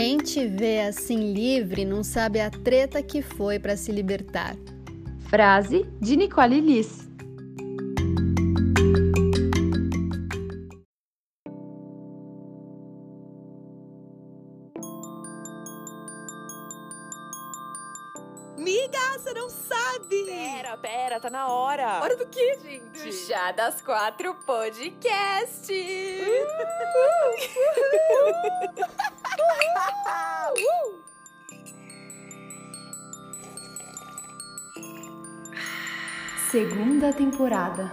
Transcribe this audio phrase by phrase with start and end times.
[0.00, 4.54] Quem te vê assim livre não sabe a treta que foi para se libertar.
[5.28, 7.08] Frase de Nicole Liss.
[18.56, 20.26] Miga, você não sabe!
[20.26, 22.00] Pera, pera, tá na hora.
[22.00, 23.02] Hora do que, gente?
[23.02, 25.72] Do Chá das Quatro Podcast.
[36.58, 37.92] Segunda temporada.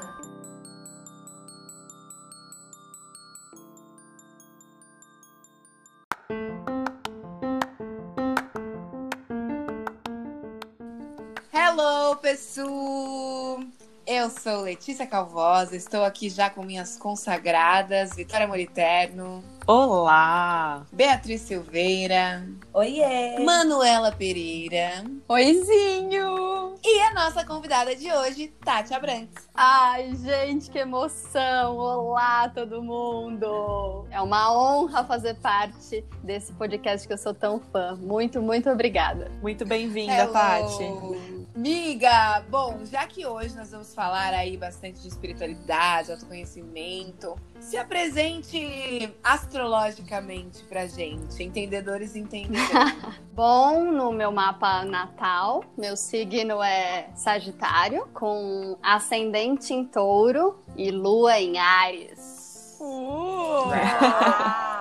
[11.53, 13.59] Hello, pessoal!
[14.07, 20.85] Eu sou Letícia Calvosa, estou aqui já com minhas consagradas, Vitória Moliterno, Olá!
[20.93, 23.43] Beatriz Silveira, Oiê!
[23.43, 26.75] Manuela Pereira Oizinho!
[26.83, 29.49] e a nossa convidada de hoje, Tati Abrantes.
[29.55, 31.77] Ai, gente, que emoção!
[31.77, 34.05] Olá, todo mundo!
[34.11, 37.95] É uma honra fazer parte desse podcast que eu sou tão fã.
[37.99, 39.31] Muito, muito obrigada.
[39.41, 40.31] Muito bem-vinda, Hello.
[40.33, 41.34] Tati.
[41.55, 49.15] Miga, bom, já que hoje nós vamos falar aí bastante de espiritualidade, autoconhecimento, se apresente
[49.23, 52.91] astrologicamente pra gente, entendedores entenderão.
[53.31, 61.39] Bom, no meu mapa natal, meu signo é Sagitário, com ascendente em Touro e lua
[61.39, 62.77] em Ares.
[62.81, 63.71] Uh!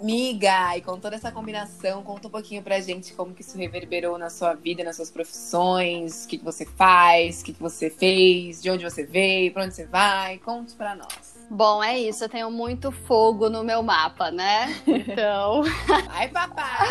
[0.00, 4.16] Miga, e com toda essa combinação, conta um pouquinho pra gente como que isso reverberou
[4.16, 7.90] na sua vida, nas suas profissões, o que, que você faz, o que, que você
[7.90, 11.46] fez, de onde você veio, pra onde você vai, conte pra nós.
[11.50, 14.74] Bom, é isso, eu tenho muito fogo no meu mapa, né?
[14.86, 15.62] Então,
[16.10, 16.88] Ai, papai!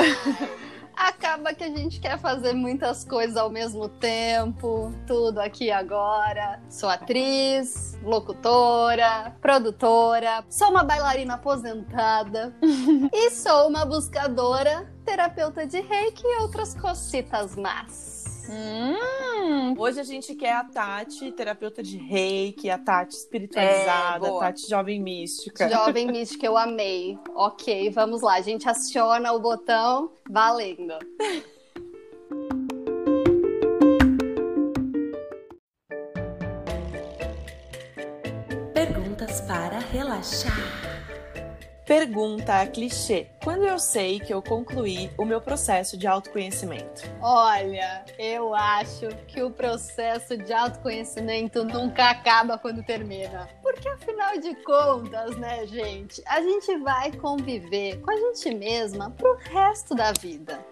[1.00, 6.62] Acaba que a gente quer fazer muitas coisas ao mesmo tempo, tudo aqui agora.
[6.70, 12.54] Sou atriz, locutora, produtora, sou uma bailarina aposentada
[13.14, 18.09] e sou uma buscadora, terapeuta de reiki e outras cositas más.
[18.52, 24.40] Hum, hoje a gente quer a Tati, terapeuta de reiki, a Tati espiritualizada, É, a.
[24.40, 25.70] Tati jovem mística.
[25.70, 27.18] Jovem mística, eu amei.
[27.36, 30.96] Ok, vamos lá, a gente aciona o botão, valendo.
[38.74, 41.09] Perguntas para relaxar.
[41.90, 43.26] Pergunta clichê.
[43.44, 47.02] Quando eu sei que eu concluí o meu processo de autoconhecimento?
[47.20, 53.50] Olha, eu acho que o processo de autoconhecimento nunca acaba quando termina.
[53.64, 59.36] Porque afinal de contas, né, gente, a gente vai conviver com a gente mesma pro
[59.38, 60.64] resto da vida.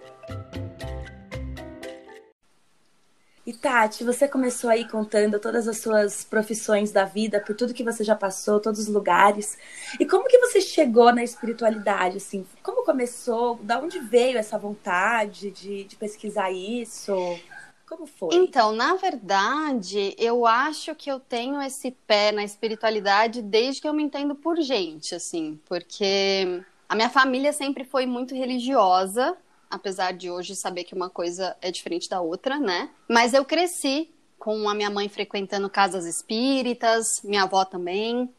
[3.47, 7.81] E Tati, você começou aí contando todas as suas profissões da vida, por tudo que
[7.81, 9.57] você já passou, todos os lugares.
[9.97, 12.45] E como que você chegou na espiritualidade, assim?
[12.61, 13.55] Como começou?
[13.63, 17.15] Da onde veio essa vontade de, de pesquisar isso?
[17.87, 18.35] Como foi?
[18.35, 23.93] Então, na verdade, eu acho que eu tenho esse pé na espiritualidade desde que eu
[23.93, 29.37] me entendo por gente, assim, porque a minha família sempre foi muito religiosa,
[29.69, 32.89] apesar de hoje saber que uma coisa é diferente da outra, né?
[33.09, 38.29] Mas eu cresci com a minha mãe frequentando casas espíritas, minha avó também.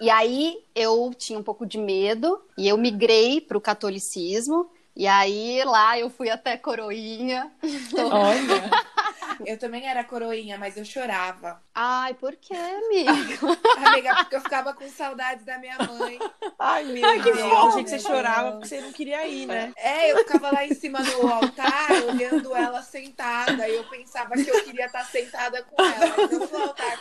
[0.00, 4.70] E aí eu tinha um pouco de medo e eu migrei para o catolicismo.
[4.96, 7.50] E aí lá eu fui até coroinha.
[7.90, 8.70] Tô- Olha,
[9.46, 11.62] Eu também era coroinha, mas eu chorava.
[11.74, 13.56] Ai, por quê, amigo?
[13.86, 16.18] Amiga, porque eu ficava com saudades da minha mãe.
[16.58, 17.68] ai meu Ai, que Deus, fofo.
[17.68, 19.72] achei que você chorava porque você não queria ir, né?
[19.76, 24.48] É, eu ficava lá em cima do altar, olhando ela sentada, e eu pensava que
[24.48, 26.98] eu queria estar sentada com ela, não no altar.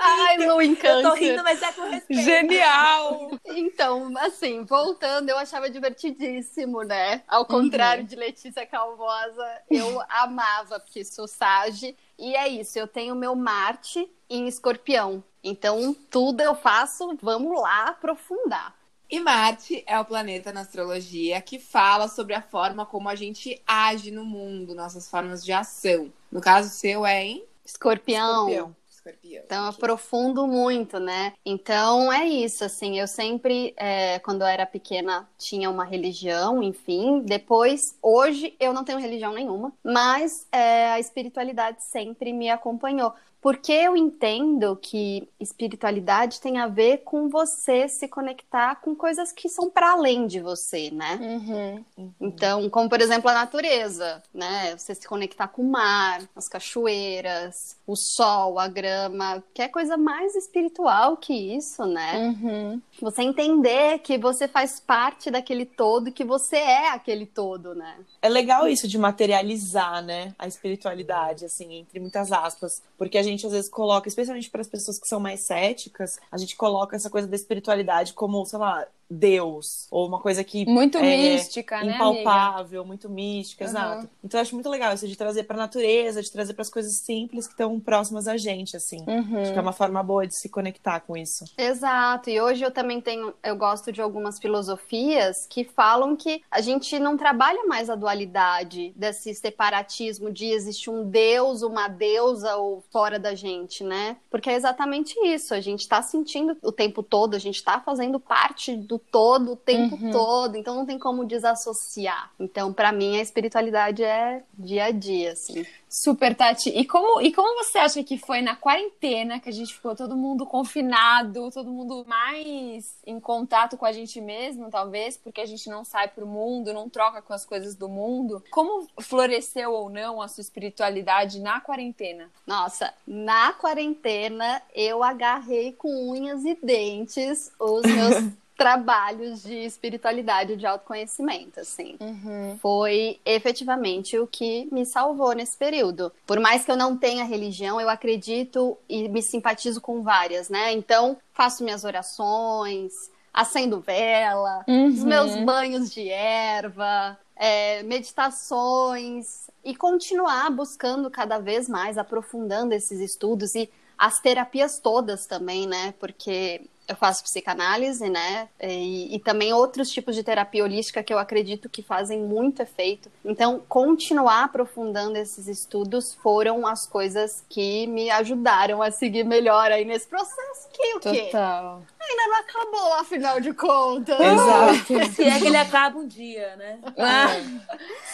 [0.00, 2.22] Ai, Lu em eu tô rindo, mas é com respeito.
[2.22, 3.30] Genial!
[3.46, 7.22] Então, assim, voltando, eu achava divertidíssimo, né?
[7.26, 11.96] Ao contrário de Letícia Calvosa, eu amava, porque sou Sage.
[12.18, 15.24] E é isso, eu tenho meu Marte em escorpião.
[15.42, 18.74] Então, tudo eu faço, vamos lá aprofundar.
[19.10, 23.62] E Marte é o planeta na astrologia que fala sobre a forma como a gente
[23.66, 26.12] age no mundo, nossas formas de ação.
[26.30, 28.48] No caso seu é em Escorpião.
[28.48, 28.76] Escorpião.
[29.08, 29.42] Escorpião.
[29.44, 31.32] Então, eu aprofundo muito, né?
[31.44, 37.20] Então, é isso, assim, eu sempre, é, quando eu era pequena, tinha uma religião, enfim.
[37.20, 43.12] Depois, hoje, eu não tenho religião nenhuma, mas é, a espiritualidade sempre me acompanhou.
[43.40, 49.48] Porque eu entendo que espiritualidade tem a ver com você se conectar com coisas que
[49.48, 51.18] são para além de você, né?
[51.20, 52.12] Uhum.
[52.20, 54.76] Então, como por exemplo a natureza, né?
[54.76, 59.96] Você se conectar com o mar, as cachoeiras, o sol, a grama, que é coisa
[59.96, 62.18] mais espiritual que isso, né?
[62.18, 62.82] Uhum.
[63.00, 67.96] Você entender que você faz parte daquele todo, que você é aquele todo, né?
[68.20, 73.46] É legal isso de materializar, né, a espiritualidade, assim, entre muitas aspas, porque a gente
[73.46, 77.10] às vezes coloca, especialmente para as pessoas que são mais céticas, a gente coloca essa
[77.10, 81.94] coisa da espiritualidade como, sei lá, Deus, ou uma coisa que Muito é mística, né,
[81.94, 83.70] impalpável, muito mística, Uhum.
[83.70, 84.08] exato.
[84.22, 86.70] Então eu acho muito legal isso de trazer para a natureza, de trazer para as
[86.70, 89.04] coisas simples que estão próximas a gente, assim.
[89.06, 89.40] Uhum.
[89.42, 91.44] Acho que é uma forma boa de se conectar com isso.
[91.56, 96.60] Exato, e hoje eu também tenho, eu gosto de algumas filosofias que falam que a
[96.60, 102.82] gente não trabalha mais a dualidade desse separatismo de existe um deus, uma deusa ou
[102.90, 104.16] fora da gente, né?
[104.30, 108.20] Porque é exatamente isso, a gente tá sentindo o tempo todo, a gente tá fazendo
[108.20, 110.10] parte do todo o tempo Uhum.
[110.10, 112.30] todo, então não tem como desassociar.
[112.38, 115.64] Então, pra mim, a espiritualidade é dia a dia, assim.
[115.90, 116.68] Super, Tati.
[116.68, 120.14] E como, e como você acha que foi na quarentena que a gente ficou todo
[120.16, 125.68] mundo confinado, todo mundo mais em contato com a gente mesmo, talvez, porque a gente
[125.70, 128.42] não sai pro mundo, não troca com as coisas do mundo?
[128.50, 132.30] Como floresceu ou não a sua espiritualidade na quarentena?
[132.46, 140.66] Nossa, na quarentena eu agarrei com unhas e dentes os meus trabalhos de espiritualidade, de
[140.66, 141.96] autoconhecimento, assim.
[142.00, 142.58] Uhum.
[142.60, 146.12] Foi efetivamente o que me salvou nesse período.
[146.26, 150.72] Por mais que eu não tenha religião, eu acredito e me simpatizo com várias, né?
[150.72, 160.50] Então, faço minhas orações, acendo vela, os meus banhos de erva, é, meditações e continuar
[160.50, 165.94] buscando cada vez mais, aprofundando esses estudos e as terapias todas também, né?
[166.00, 168.48] Porque eu faço psicanálise, né?
[168.60, 173.10] E, e também outros tipos de terapia holística que eu acredito que fazem muito efeito.
[173.24, 179.84] Então, continuar aprofundando esses estudos foram as coisas que me ajudaram a seguir melhor aí
[179.84, 180.68] nesse processo.
[180.72, 181.24] Que o quê?
[181.26, 181.82] Total.
[182.00, 184.18] Ainda não acabou, afinal de contas.
[184.18, 185.12] Exato.
[185.14, 186.78] Se é que ele acaba um dia, né?
[186.96, 187.28] Ah,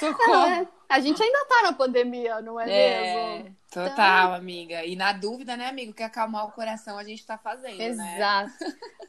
[0.00, 0.46] socorro.
[0.46, 3.38] É, a gente ainda tá na pandemia, não é, É.
[3.38, 3.56] mesmo?
[3.72, 4.84] Total, amiga.
[4.84, 7.86] E na dúvida, né, amigo, que acalmar o coração a gente tá fazendo, né?
[7.86, 8.52] Exato.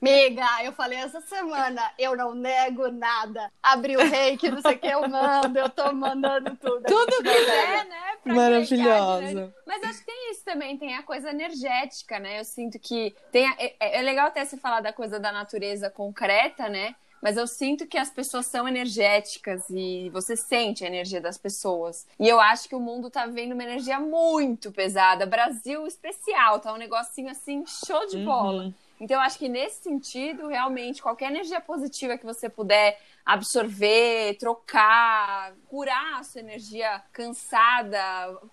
[0.02, 3.52] Amiga, eu falei essa semana, eu não nego nada.
[3.62, 6.82] Abri o reiki, não sei o que, eu mando, eu tô mandando tudo.
[6.84, 8.18] Tudo que é, né?
[8.24, 9.34] pra Maravilhosa.
[9.34, 9.50] né?
[9.68, 12.40] Mas acho que tem isso também, tem a coisa energética, né?
[12.40, 15.90] Eu sinto que tem a- é, é legal até se falar da coisa da natureza
[15.92, 16.96] concreta, né?
[17.26, 22.06] Mas eu sinto que as pessoas são energéticas e você sente a energia das pessoas.
[22.20, 25.26] E eu acho que o mundo tá vendo uma energia muito pesada.
[25.26, 28.66] Brasil especial, tá um negocinho assim, show de bola.
[28.66, 28.74] Uhum.
[29.00, 35.54] Então, eu acho que nesse sentido, realmente, qualquer energia positiva que você puder absorver, trocar,
[35.68, 38.00] curar a sua energia cansada,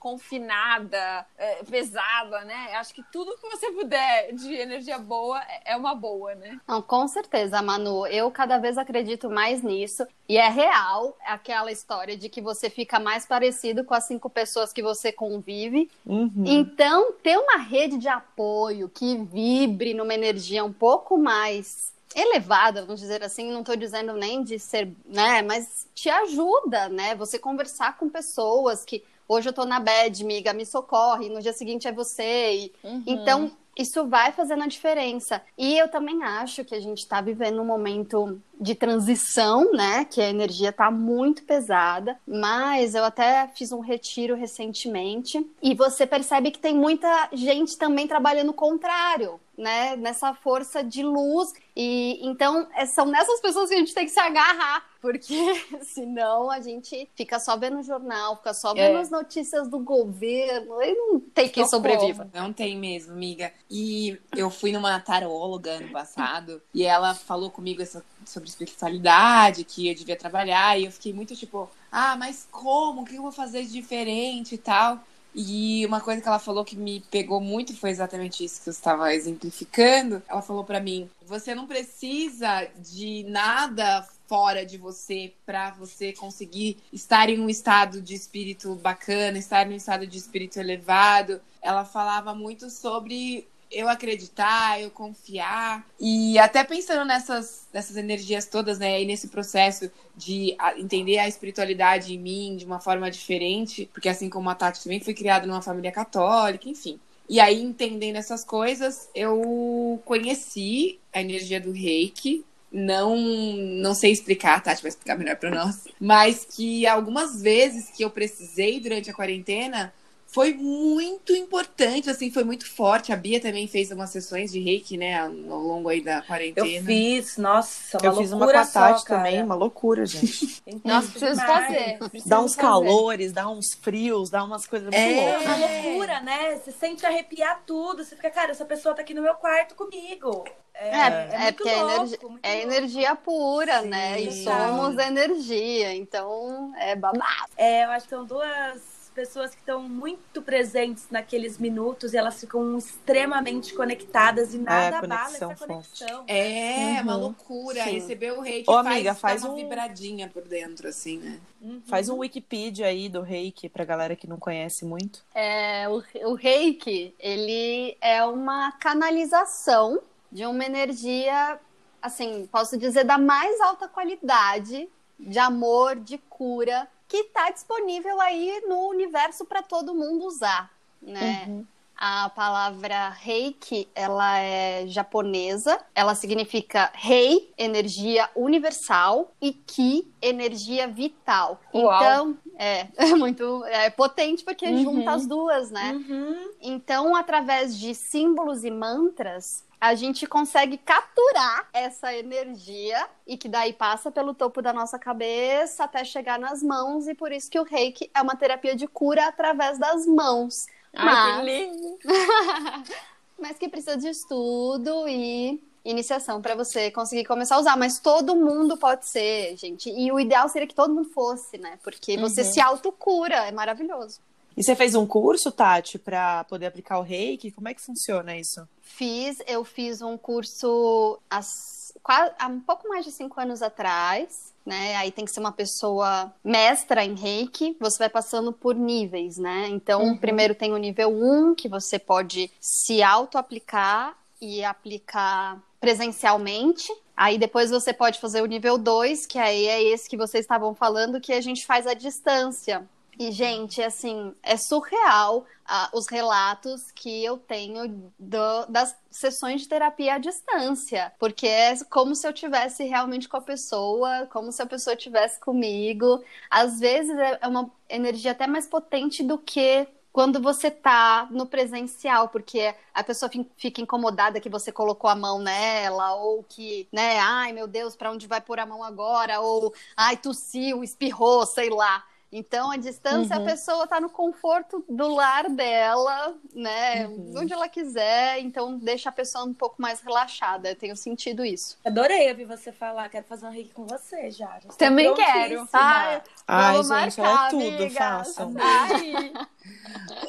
[0.00, 2.71] confinada, é, pesada, né?
[2.77, 6.59] Acho que tudo que você puder de energia boa é- é uma boa, né?
[6.67, 8.06] Não, com certeza, Manu.
[8.06, 10.06] Eu cada vez acredito mais nisso.
[10.27, 14.73] E é real aquela história de que você fica mais parecido com as cinco pessoas
[14.73, 15.91] que você convive.
[16.06, 16.45] Uhum.
[16.47, 20.31] Então, ter uma rede de apoio que vibre numa energia
[20.64, 25.87] um pouco mais elevada, vamos dizer assim, não estou dizendo nem de ser, né, mas
[25.95, 27.14] te ajuda, né?
[27.14, 31.52] Você conversar com pessoas que hoje eu tô na bad, amiga, me socorre, no dia
[31.54, 32.52] seguinte é você.
[32.52, 32.73] E,
[33.07, 35.40] Então, isso vai fazendo a diferença.
[35.57, 40.04] E eu também acho que a gente está vivendo um momento de transição, né?
[40.04, 42.18] Que a energia está muito pesada.
[42.26, 48.07] Mas eu até fiz um retiro recentemente e você percebe que tem muita gente também
[48.07, 49.97] trabalhando o contrário, né?
[49.97, 51.52] Nessa força de luz.
[51.75, 55.35] E então é- são nessas pessoas que a gente tem que se agarrar, porque
[55.82, 59.00] senão a gente fica só vendo o jornal, fica só vendo É.
[59.00, 62.28] as notícias do governo e não tem quem sobreviva.
[62.35, 63.52] Não tem mesmo, amiga.
[63.71, 69.88] E eu fui numa taróloga ano passado e ela falou comigo essa- sobre espiritualidade, que
[69.88, 73.02] eu devia trabalhar, e eu fiquei muito tipo, ah, mas como?
[73.02, 75.00] O que eu vou fazer de diferente e tal?
[75.35, 78.73] E uma coisa que ela falou que me pegou muito foi exatamente isso que eu
[78.73, 80.23] estava exemplificando.
[80.29, 86.79] Ela falou pra mim: você não precisa de nada fora de você para você conseguir
[86.93, 91.41] estar em um estado de espírito bacana, estar em um estado de espírito elevado.
[91.61, 95.85] Ela falava muito sobre eu acreditar, eu confiar.
[95.99, 99.02] E até pensando nessas, nessas energias todas, né?
[99.02, 104.09] E nesse processo de a- entender a espiritualidade em mim de uma forma diferente, porque
[104.09, 107.00] assim como a Tati também foi criada numa família católica, enfim.
[107.29, 112.45] E aí, entendendo essas coisas, eu conheci a energia do reiki.
[112.71, 115.85] Não, não sei explicar, a Tati vai explicar melhor para nós.
[116.00, 119.93] Mas que algumas vezes que eu precisei durante a quarentena,
[120.33, 123.12] foi muito importante, assim, foi muito forte.
[123.12, 126.67] A Bia também fez umas sessões de reiki, né, ao longo aí da quarentena.
[126.67, 130.62] Eu fiz, nossa, uma Eu fiz uma loucura com a Tati também, uma loucura, gente.
[130.83, 131.99] Nossa, preciso fazer.
[131.99, 132.67] preciso dá uns fazer.
[132.67, 135.12] calores, dá uns frios, dá umas coisas muito É.
[135.12, 135.47] É loucas.
[135.47, 136.57] uma loucura, né?
[136.57, 138.03] Você sente arrepiar tudo.
[138.03, 140.45] Você fica, cara, essa pessoa tá aqui no meu quarto comigo.
[140.75, 144.21] É, é, muito porque é, louco, energia, muito é energia pura, Sim, né?
[144.21, 147.53] E somos energia, então é babado.
[147.59, 152.40] É, eu acho que são duas pessoas que estão muito presentes naqueles minutos e elas
[152.40, 155.99] ficam extremamente conectadas e nada abala conexão essa forte.
[156.00, 156.25] conexão.
[156.26, 157.21] É, uma Uhum.
[157.21, 157.85] loucura.
[157.85, 157.90] Sim.
[157.92, 161.40] Receber o reiki Ô, faz, amiga, dá faz uma um- vibradinha por dentro, assim, né?
[161.87, 165.25] Faz um Wikipedia aí do reiki pra galera que não conhece muito.
[165.35, 170.00] É, o, o reiki, ele é uma canalização
[170.31, 171.61] de uma energia,
[172.00, 174.88] assim, posso dizer, da mais alta qualidade
[175.21, 180.71] de amor, de cura, que está disponível aí no universo para todo mundo usar,
[181.02, 181.62] né?
[181.95, 191.61] A palavra reiki, ela é japonesa, ela significa rei, energia universal, e ki, energia vital.
[191.75, 191.95] Uau.
[192.02, 194.83] Então, é, é muito é potente porque Uhum.
[194.83, 195.92] junta as duas, né?
[195.92, 196.50] Uhum.
[196.62, 203.73] Então, através de símbolos e mantras, a gente consegue capturar essa energia e que daí
[203.73, 207.65] passa pelo topo da nossa cabeça até chegar nas mãos, e por isso que o
[207.65, 210.69] reiki é uma terapia de cura através das mãos.
[210.95, 211.99] Ai, Mas- que lindo.
[213.37, 217.77] mas que precisa de estudo e iniciação para você conseguir começar a usar.
[217.77, 219.91] Mas todo mundo pode ser, gente.
[219.91, 221.77] E o ideal seria que todo mundo fosse, né?
[221.83, 224.21] Porque você se autocura, é maravilhoso.
[224.56, 227.50] E você fez um curso, Tati, pra poder aplicar o reiki?
[227.50, 228.66] Como é que funciona isso?
[228.80, 234.52] Fiz, eu fiz um curso as- qua- há um pouco mais de cinco anos atrás,
[234.66, 234.94] né?
[234.97, 237.76] Aí tem que ser uma pessoa mestra em reiki.
[237.80, 239.68] Você vai passando por níveis, né?
[239.68, 246.92] Então, primeiro tem o nível 1, que você pode se auto-aplicar e aplicar presencialmente.
[247.16, 250.75] Aí depois você pode fazer o nível 2, que aí é esse que vocês estavam
[250.75, 252.87] falando, que a gente faz à distância.
[253.29, 259.69] E, gente, assim, é surreal ah, os relatos que eu tenho do- das sessões de
[259.69, 261.12] terapia à distância.
[261.19, 265.38] Porque é como se eu tivesse realmente com a pessoa, como se a pessoa estivesse
[265.41, 266.23] comigo.
[266.50, 271.47] Às vezes é é uma energia até mais potente do que quando você tá no
[271.47, 276.87] presencial, porque a pessoa fi- fica incomodada que você colocou a mão nela, ou que,
[276.93, 279.41] né, ai meu Deus, pra onde vai pôr a mão agora?
[279.41, 282.05] Ou, ai, tossiu, espirrou, sei lá.
[282.35, 283.43] Então, a distância, Uhum.
[283.43, 287.07] a pessoa tá no conforto do lar dela, né?
[287.07, 287.35] Uhum.
[287.37, 290.71] Onde ela quiser, então deixa a pessoa um pouco mais relaxada.
[290.71, 291.79] Eu tenho sentido isso.
[291.85, 293.11] Adorei ouvir você falar.
[293.11, 294.59] Quero fazer um reiki com você já.
[294.61, 295.33] já Também prontíssima.
[295.35, 295.69] quero.
[295.73, 298.55] Ai, Ai, Vamos gente, marcar, é tudo, façam.
[298.59, 299.33] Ai,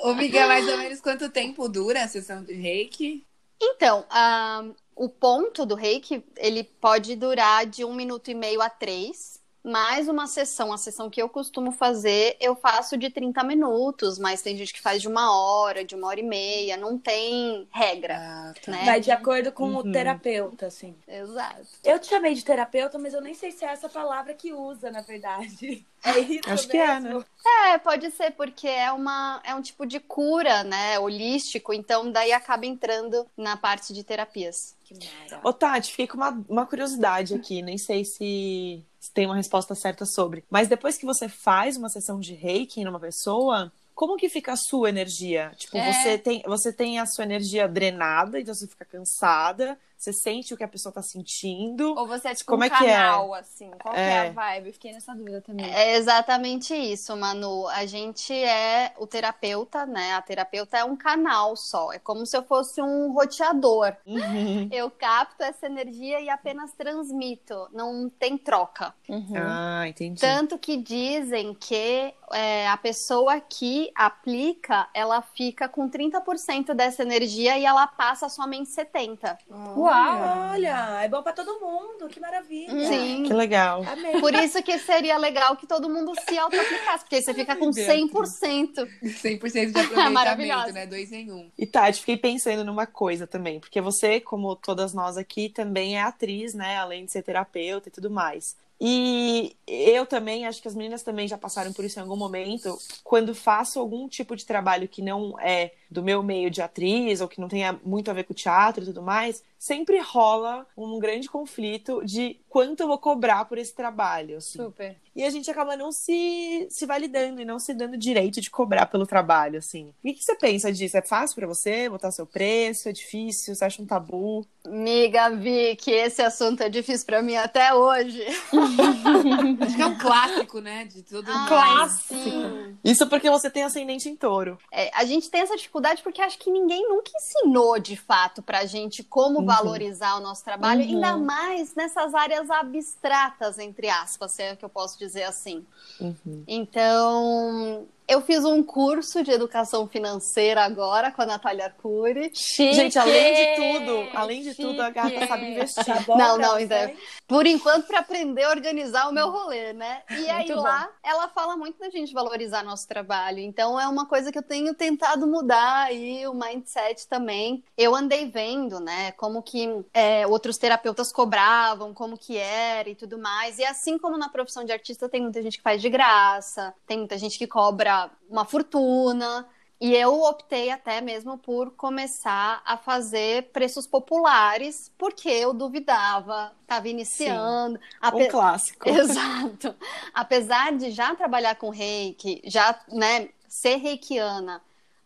[0.02, 3.26] Ô, Miguel, mais ou menos quanto tempo dura a sessão de reiki?
[3.62, 4.64] Então, ah,
[4.96, 9.33] o ponto do reiki, ele pode durar de um minuto e meio a três.
[9.64, 14.42] Mais uma sessão, a sessão que eu costumo fazer, eu faço de 30 minutos, mas
[14.42, 18.18] tem gente que faz de uma hora, de uma hora e meia, não tem regra,
[18.20, 18.72] Ah, tá.
[18.72, 18.84] né?
[18.84, 19.92] Vai de acordo com o Uhum.
[19.94, 20.94] terapeuta, assim.
[21.08, 21.66] Exato.
[21.82, 24.92] Eu te chamei de terapeuta, mas eu nem sei se é essa palavra que usa,
[24.92, 25.86] na verdade.
[26.06, 27.20] É isso Acho que é, mesmo?
[27.20, 27.26] né?
[27.72, 31.00] É, pode ser, porque é, uma, é um tipo de cura, né?
[31.00, 34.76] Holístico, então daí acaba entrando na parte de terapias.
[34.84, 35.40] Que mara.
[35.42, 39.76] Ô, Tati, fiquei com uma, uma curiosidade aqui, nem sei se, se tem uma resposta
[39.76, 40.46] certa sobre.
[40.50, 44.56] Mas depois que você faz uma sessão de reiki numa pessoa, como que fica a
[44.56, 45.52] sua energia?
[45.58, 45.92] Tipo, É.
[45.92, 50.58] você, tem, você tem a sua energia drenada, então você fica cansada, você sente o
[50.58, 51.96] que a pessoa tá sentindo.
[51.98, 52.94] ou você é tipo Como um é que é?
[52.96, 53.72] canal, assim.
[53.82, 54.28] Qual que é É.
[54.28, 54.74] a vibe?
[54.74, 55.66] Fiquei nessa dúvida também.
[55.74, 57.68] É exatamente isso, Manu.
[57.70, 60.14] A gente é o terapeuta, né?
[60.14, 61.92] A terapeuta é um canal só.
[61.94, 63.96] É como se eu fosse um roteador.
[64.06, 64.68] Uhum.
[64.72, 67.68] Eu capto essa energia e apenas transmito.
[67.72, 68.94] Não tem troca.
[69.08, 69.34] Uhum.
[69.38, 70.20] Ah, entendi.
[70.20, 77.58] Tanto que dizem que é, a pessoa que aplica, ela fica com 30% dessa energia
[77.58, 79.38] e ela passa somente 70%.
[79.50, 80.52] Uau!
[80.52, 82.08] Olha, é bom pra todo mundo.
[82.10, 82.88] Que maravilha.
[82.88, 83.24] Sim.
[83.24, 83.84] Que legal.
[83.88, 84.20] Amei.
[84.20, 87.72] Por isso que seria legal que todo mundo se auto-aplicasse, porque aí você fica com
[87.72, 88.22] Dentro.
[88.24, 88.88] 100%.
[89.04, 90.86] 100% de aproveitamento, né?
[90.86, 91.50] Dois em um.
[91.58, 96.02] E Tati, fiquei pensando numa coisa também, porque você, como todas nós aqui, também é
[96.02, 96.78] atriz, né?
[96.78, 98.56] Além de ser terapeuta e tudo mais.
[98.80, 102.78] E eu também, acho que as meninas também já passaram por isso em algum momento.
[103.04, 107.28] Quando faço algum tipo de trabalho que não é do meu meio de atriz ou
[107.28, 111.30] que não tenha muito a ver com teatro e tudo mais, sempre rola um grande
[111.30, 114.38] conflito de quanto eu vou cobrar por esse trabalho.
[114.38, 114.58] Assim.
[114.58, 114.98] Super.
[115.16, 118.88] E a gente acaba não se, se validando e não se dando direito de cobrar
[118.88, 119.94] pelo trabalho, assim.
[120.00, 120.98] O que, que você pensa disso?
[120.98, 122.90] É fácil para você botar seu preço?
[122.90, 123.56] É difícil?
[123.56, 124.46] Você acha um tabu?
[124.66, 128.24] Miga, vi que esse assunto é difícil para mim até hoje.
[129.60, 130.86] Acho que é um clássico, né?
[130.86, 132.14] De tudo Ah, clássico.
[132.16, 132.78] sim.
[132.84, 134.58] Isso porque você tem ascendente em touro.
[134.72, 138.66] É, a gente tem essa dificuldade porque acho que ninguém nunca ensinou de fato pra
[138.66, 139.46] gente como Uhum.
[139.46, 140.88] valorizar o nosso trabalho, Uhum.
[140.88, 145.66] ainda mais nessas áreas abstratas, entre aspas, se é que eu posso dizer assim.
[146.00, 146.44] Uhum.
[146.48, 152.32] Então, eu fiz um curso de educação financeira agora com a Natália Arcuri.
[152.34, 152.74] Chique!
[152.74, 155.28] Gente, além de tudo, além de tudo, a gata Chique.
[155.28, 155.86] sabe investir.
[155.86, 156.94] Tá bom, Não, não, ainda-
[157.28, 160.02] Por enquanto, para aprender a organizar o meu rolê, né?
[160.12, 163.40] E aí Muito lá, ela fala muito da gente valorizar nosso trabalho.
[163.40, 167.64] Então é uma coisa que eu tenho tentado mudar aí, o mindset também.
[167.78, 173.18] Eu andei vendo, né, como que é, outros terapeutas cobravam, como que era e tudo
[173.18, 173.58] mais.
[173.60, 176.98] E assim como na profissão de artista, tem muita gente que faz de graça, tem
[177.00, 177.93] muita gente que cobra
[178.30, 179.48] uma fortuna.
[179.82, 186.88] E eu optei até mesmo por começar a fazer preços populares, porque eu duvidava, estava
[186.88, 187.78] iniciando.
[187.78, 188.88] Um Ape- clássico.
[188.88, 189.76] Exato.
[190.14, 194.62] Apesar de já trabalhar com reiki, já né, ser reikiana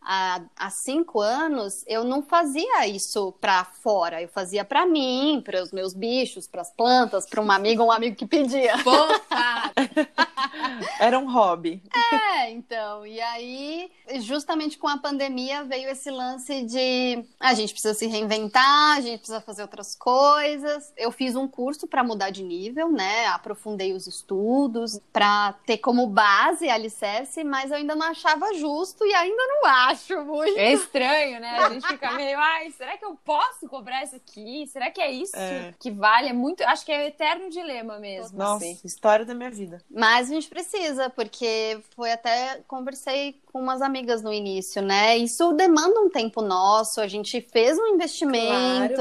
[0.08, 4.22] há, há cinco anos, eu não fazia isso para fora.
[4.22, 7.90] Eu fazia para mim, para os meus bichos, para as plantas, para uma amiga ou
[7.90, 8.78] um amigo que pedia.
[8.82, 9.74] Fofa!
[11.00, 11.84] Era um hobby.
[11.94, 17.94] É, então, e aí, justamente com a pandemia, veio esse lance de a gente precisa
[17.94, 20.94] se reinventar, a gente precisa fazer outras coisas.
[20.96, 23.28] Eu fiz um curso para mudar de nível, né?
[23.28, 29.14] Aprofundei os estudos para ter como base alicerce, mas eu ainda não achava justo e
[29.14, 30.58] ainda não acho muito.
[30.58, 31.50] É estranho, né?
[31.60, 34.68] A gente fica meio, ai, será que eu posso cobrar isso aqui?
[34.68, 35.74] Será que é isso É.
[35.80, 36.30] que vale?
[36.30, 36.62] É muito.
[36.64, 38.38] Acho que é o eterno dilema mesmo.
[38.38, 38.80] Nossa, assim.
[38.84, 39.82] história da minha vida.
[39.90, 45.18] Mas a gente precisa, porque foi até conversei com umas amigas no início, né?
[45.18, 48.96] Isso demanda um tempo nosso, a gente fez um investimento.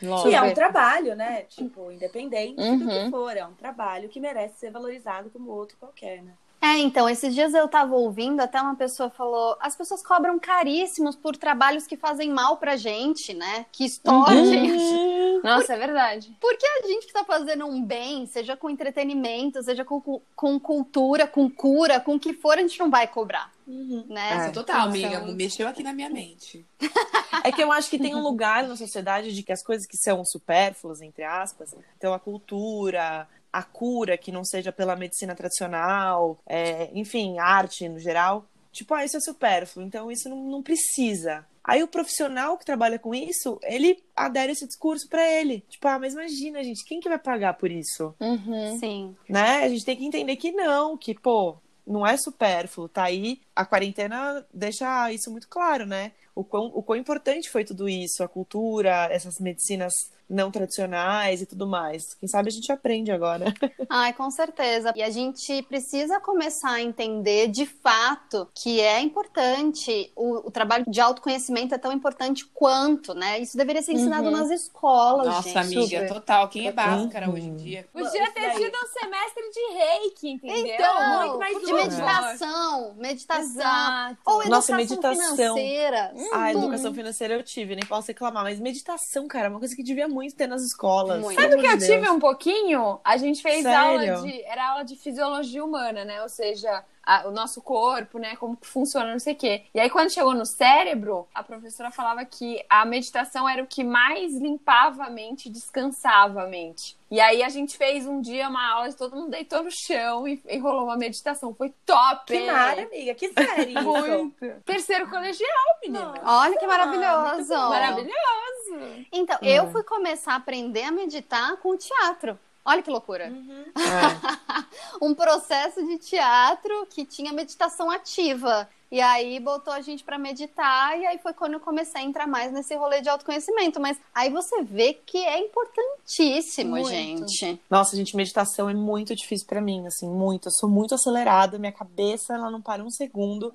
[0.00, 0.30] Claro.
[0.30, 1.42] E é um trabalho, né?
[1.42, 3.04] Tipo, independente do Uhum.
[3.04, 6.32] que for, é um trabalho que merece ser valorizado como outro qualquer, né?
[6.62, 11.16] É, então, esses dias eu tava ouvindo, até uma pessoa falou: as pessoas cobram caríssimos
[11.16, 13.64] por trabalhos que fazem mal pra gente, né?
[13.72, 15.40] Que estouram a Uhum.
[15.42, 16.36] Nossa, é verdade.
[16.38, 21.26] Porque a gente que tá fazendo um bem, seja com entretenimento, seja com, com cultura,
[21.26, 24.04] com cura, com o que for, a gente não vai cobrar, Uhum.
[24.06, 24.34] né?
[24.34, 25.08] Nossa, total, amiga.
[25.14, 26.66] Então- Mexeu aqui na minha mente.
[27.42, 29.96] É que eu acho que tem um lugar na sociedade de que as coisas que
[29.96, 36.38] são supérfluas, entre aspas, então a cultura, a cura que não seja pela medicina tradicional,
[36.46, 41.44] é, enfim, arte no geral, tipo, ah, isso é supérfluo, então isso não, não precisa.
[41.62, 45.62] Aí o profissional que trabalha com isso, ele adere esse discurso pra ele.
[45.68, 48.14] Tipo, ah, mas imagina, gente, quem que vai pagar por isso?
[48.18, 48.78] Uhum.
[48.78, 49.16] Sim.
[49.28, 49.64] né?
[49.64, 52.88] A gente tem que entender que não, que, pô, não é supérfluo.
[52.88, 56.12] Tá aí, a quarentena deixa isso muito claro, né?
[56.34, 59.92] O quão, o quão importante foi tudo isso, a cultura, essas medicinas
[60.30, 62.14] não tradicionais e tudo mais.
[62.14, 63.52] Quem sabe a gente aprende agora.
[63.90, 64.92] Ai, com certeza.
[64.96, 70.84] E a gente precisa começar a entender de fato que é importante, o, o trabalho
[70.88, 73.38] de autoconhecimento é tão importante quanto, né?
[73.40, 74.36] Isso deveria ser ensinado Uhum.
[74.36, 75.58] nas escolas, Nossa, gente.
[75.58, 76.08] amiga, super.
[76.08, 76.48] total.
[76.48, 77.34] Quem é báscara Uhum.
[77.34, 77.88] hoje em dia?
[77.92, 78.56] Podia ter daí.
[78.56, 80.74] sido um semestre de reiki, entendeu?
[80.74, 83.40] Então, Muito mais de meditação, meditação.
[83.50, 84.16] Exato.
[84.26, 85.36] Ou Nossa, educação meditação.
[85.36, 86.12] financeira.
[86.32, 86.58] A Tudo.
[86.64, 90.06] educação financeira eu tive, nem posso reclamar, mas meditação, cara, é uma coisa que devia
[90.06, 91.20] muito ter nas escolas.
[91.20, 91.40] Muito.
[91.40, 92.16] Sabe o que eu de tive Deus.
[92.16, 93.00] um pouquinho?
[93.04, 93.78] A gente fez Sério?
[93.78, 94.42] aula de.
[94.44, 96.22] Era aula de fisiologia humana, né?
[96.22, 96.84] Ou seja,
[97.18, 98.36] a- o nosso corpo, né?
[98.36, 99.64] Como que funciona, não sei o quê.
[99.74, 103.82] E aí, quando chegou no cérebro, a professora falava que a meditação era o que
[103.82, 106.96] mais limpava a mente descansava a mente.
[107.10, 110.40] E aí a gente fez um dia uma aula todo mundo deitou no chão e,
[110.48, 111.52] e rolou uma meditação.
[111.54, 112.26] Foi top!
[112.32, 113.14] Que mara, amiga.
[113.14, 113.82] Que série isso.
[113.82, 114.46] Muito.
[114.64, 115.48] Terceiro colegial,
[115.82, 116.20] menina.
[116.24, 117.54] Olha que Nossa, maravilhoso.
[117.70, 119.06] Maravilhoso.
[119.12, 119.58] Então, É.
[119.58, 122.38] eu fui começar a aprender a meditar com o teatro.
[122.70, 123.28] Olha que loucura.
[123.28, 123.64] Uhum.
[123.74, 125.02] É.
[125.02, 128.68] um processo de teatro que tinha meditação ativa.
[128.92, 132.26] E aí botou a gente pra meditar, e aí foi quando eu comecei a entrar
[132.26, 133.80] mais nesse rolê de autoconhecimento.
[133.80, 136.88] Mas aí você vê que é importantíssimo, Muito.
[136.88, 137.60] gente.
[137.68, 140.46] Nossa, gente, meditação é muito difícil pra mim, assim, muito.
[140.46, 143.52] Eu sou muito acelerada, minha cabeça ela não para um segundo.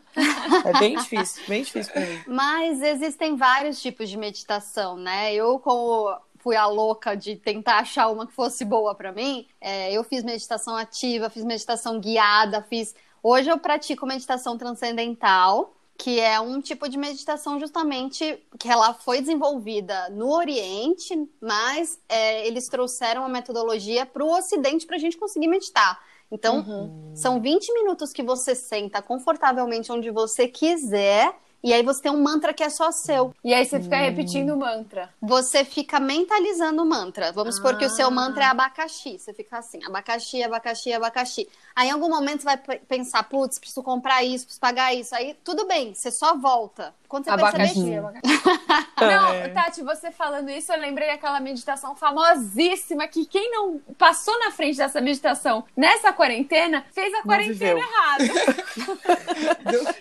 [0.66, 2.22] É bem difícil, bem difícil pra mim.
[2.28, 5.34] Mas existem vários tipos de meditação, né?
[5.34, 9.92] Eu, como fui a louca de tentar achar uma que fosse boa para mim, é,
[9.92, 12.94] eu fiz meditação ativa, fiz meditação guiada, fiz.
[13.24, 19.22] Hoje eu pratico meditação transcendental, que é um tipo de meditação justamente que ela foi
[19.22, 25.18] desenvolvida no Oriente, mas é, eles trouxeram uma metodologia para o Ocidente para a gente
[25.18, 26.00] conseguir meditar.
[26.30, 27.12] Então, uhum.
[27.16, 31.34] são 20 minutos que você senta confortavelmente onde você quiser
[31.66, 33.34] e aí você tem um mantra que é só seu.
[33.44, 34.02] E aí você fica hum.
[34.02, 35.10] repetindo o mantra.
[35.20, 37.32] Você fica mentalizando o mantra.
[37.32, 37.58] Vamos ah.
[37.58, 39.18] supor que o seu mantra é abacaxi.
[39.18, 41.50] Você fica assim, abacaxi, abacaxi, abacaxi.
[41.76, 45.14] Aí em algum momento você vai pensar, putz, preciso comprar isso, preciso pagar isso.
[45.14, 46.94] Aí tudo bem, você só volta.
[47.08, 47.74] Quando você abacaxi.
[47.74, 47.98] perceber...
[47.98, 48.92] Abacaxi.
[49.00, 49.50] não, é.
[49.50, 54.78] Tati, você falando isso, eu lembrei daquela meditação famosíssima que quem não passou na frente
[54.78, 58.24] dessa meditação nessa quarentena, fez a quarentena errada.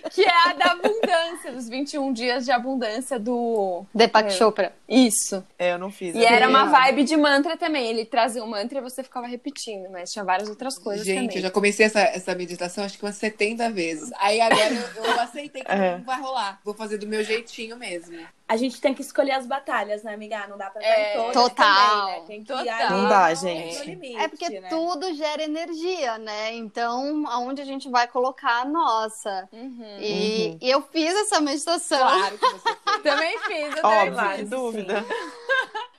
[0.11, 4.31] que é a da abundância dos 21 dias de abundância do Deepak é.
[4.31, 4.73] Chopra.
[4.89, 5.45] Isso.
[5.59, 6.15] É, eu não fiz.
[6.15, 7.87] E era uma vibe de mantra também.
[7.89, 11.37] Ele trazia um mantra e você ficava repetindo, mas tinha várias outras coisas Gente, também.
[11.37, 14.13] eu já comecei essa, essa meditação acho que umas 70 vezes.
[14.19, 15.97] Aí agora eu, eu aceitei que é.
[15.97, 16.61] não vai rolar.
[16.63, 18.19] Vou fazer do meu jeitinho mesmo.
[18.47, 20.47] A gente tem que escolher as batalhas, né, amiga?
[20.47, 21.49] Não dá pra estar é, Total.
[21.55, 22.27] Também, né?
[22.27, 22.91] Tem que total.
[22.91, 23.83] Não dá, gente.
[23.87, 24.69] Limite, é porque né?
[24.69, 26.55] tudo gera energia, né?
[26.55, 29.49] Então, aonde a gente vai colocar a nossa.
[29.51, 29.97] Uhum.
[29.99, 30.59] E, uhum.
[30.61, 31.99] e, eu fiz essa meditação.
[31.99, 33.03] Claro que você fez.
[33.03, 34.51] também fiz, eu Óbvio, também fiz.
[34.51, 35.05] dúvida.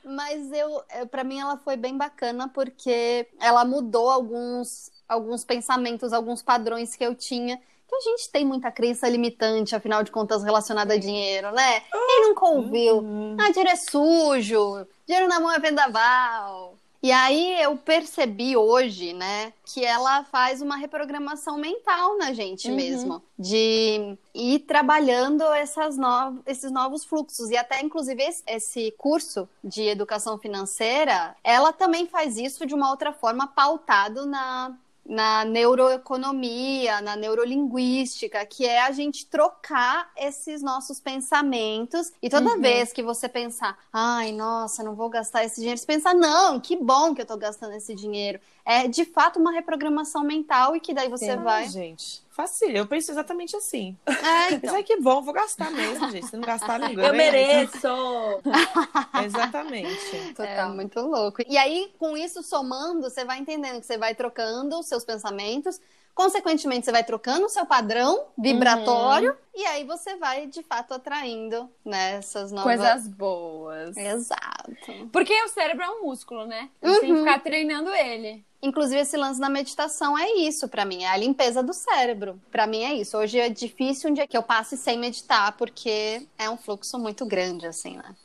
[0.04, 6.13] Mas eu, é, para mim ela foi bem bacana porque ela mudou alguns alguns pensamentos,
[6.13, 10.44] alguns padrões que eu tinha que a gente tem muita crença limitante, afinal de contas,
[10.44, 11.82] relacionada a dinheiro, né?
[11.82, 12.98] Quem nunca ouviu?
[12.98, 13.38] Uhum.
[13.39, 16.76] Ah, dinheiro é sujo, dinheiro na mão é vendaval.
[17.04, 22.76] E aí eu percebi hoje, né, que ela faz uma reprogramação mental na gente uhum.
[22.76, 26.39] mesmo, de ir trabalhando essas no...
[26.48, 27.52] esses novos fluxos.
[27.52, 33.13] E até, inclusive, esse curso de educação financeira, ela também faz isso de uma outra
[33.13, 42.12] forma, pautado na na neuroeconomia, na neurolinguística, que é a gente trocar esses nossos pensamentos.
[42.22, 42.62] E toda uhum.
[42.62, 46.76] vez que você pensar, ai, nossa, não vou gastar esse dinheiro, você pensar, não, que
[46.76, 48.39] bom que eu tô gastando esse dinheiro.
[48.65, 51.69] É de fato uma reprogramação mental e que daí você Sim, vai.
[51.69, 52.69] Gente, fácil.
[52.71, 53.95] Eu penso exatamente assim.
[54.08, 54.73] É, então.
[54.73, 56.25] Mas é que bom, vou gastar mesmo, gente.
[56.25, 57.10] Se não gastar, não ganha.
[57.10, 57.88] Eu mereço!
[59.23, 60.34] exatamente.
[60.36, 60.71] Total.
[60.71, 61.43] É muito louco.
[61.47, 65.80] E aí, com isso somando, você vai entendendo que você vai trocando os seus pensamentos
[66.15, 69.38] Consequentemente, você vai trocando o seu padrão vibratório uhum.
[69.54, 72.80] e aí você vai, de fato, atraindo né, essas novas...
[72.80, 73.97] Coisas boas.
[73.97, 75.10] Exato.
[75.12, 76.69] Porque o cérebro é um músculo, né?
[76.82, 76.99] Gente uhum.
[77.01, 78.45] tem que ficar treinando ele.
[78.62, 82.41] Inclusive, esse lance da meditação é isso para mim, é a limpeza do cérebro.
[82.49, 83.17] Para mim é isso.
[83.17, 87.25] Hoje é difícil um dia que eu passe sem meditar, porque é um fluxo muito
[87.25, 88.15] grande, assim, né?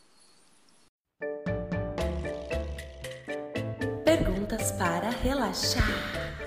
[4.04, 6.39] Perguntas para relaxar.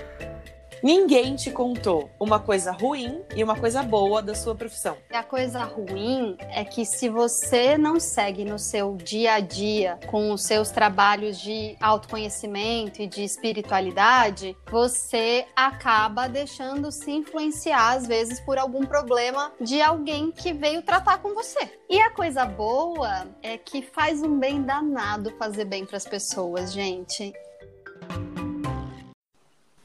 [0.84, 4.98] Ninguém te contou uma coisa ruim e uma coisa boa da sua profissão.
[5.14, 10.30] A coisa ruim é que se você não segue no seu dia a dia com
[10.30, 18.38] os seus trabalhos de autoconhecimento e de espiritualidade, você acaba deixando se influenciar às vezes
[18.40, 21.66] por algum problema de alguém que veio tratar com você.
[21.88, 26.74] E a coisa boa é que faz um bem danado fazer bem para as pessoas,
[26.74, 27.32] gente.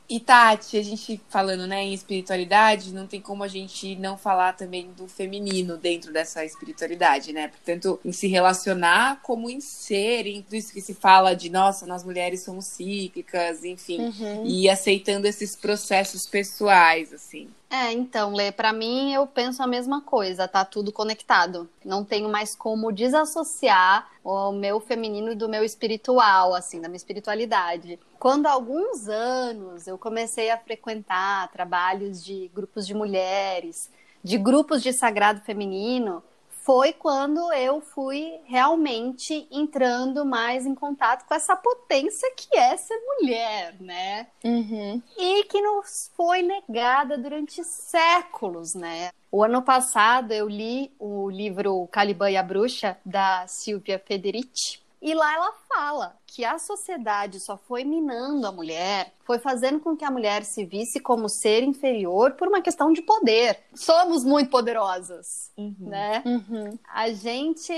[0.09, 4.53] E Tati, a gente falando né, em espiritualidade, não tem como a gente não falar
[4.53, 7.47] também do feminino dentro dessa espiritualidade, né?
[7.47, 11.85] Portanto, em se relacionar como em ser, em tudo isso que se fala de, nossa,
[11.85, 14.47] nós mulheres somos cíclicas, enfim, uhum.
[14.47, 17.47] e aceitando esses processos pessoais, assim.
[17.71, 21.69] É, então, Lê, para mim eu penso a mesma coisa, tá tudo conectado.
[21.85, 27.99] Não tenho mais como desassociar o meu feminino do meu espiritual, assim, da minha espiritualidade.
[28.17, 33.91] Quando há alguns anos eu comecei a frequentar trabalhos de grupos de mulheres,
[34.23, 36.23] de grupos de sagrado feminino,
[36.69, 42.95] foi quando eu fui realmente entrando mais em contato com essa potência que é ser
[43.07, 44.27] mulher, né?
[44.43, 45.01] Uhum.
[45.17, 49.09] E que nos foi negada durante séculos, né?
[49.31, 54.79] O ano passado eu li o livro Caliban e a Bruxa, da Silvia Federici.
[55.01, 59.95] E lá ela fala que a sociedade só foi minando a mulher, foi fazendo com
[59.95, 63.59] que a mulher se visse como ser inferior por uma questão de poder.
[63.73, 65.75] Somos muito poderosas, uhum.
[65.79, 66.21] né?
[66.25, 66.77] Uhum.
[66.91, 67.73] A gente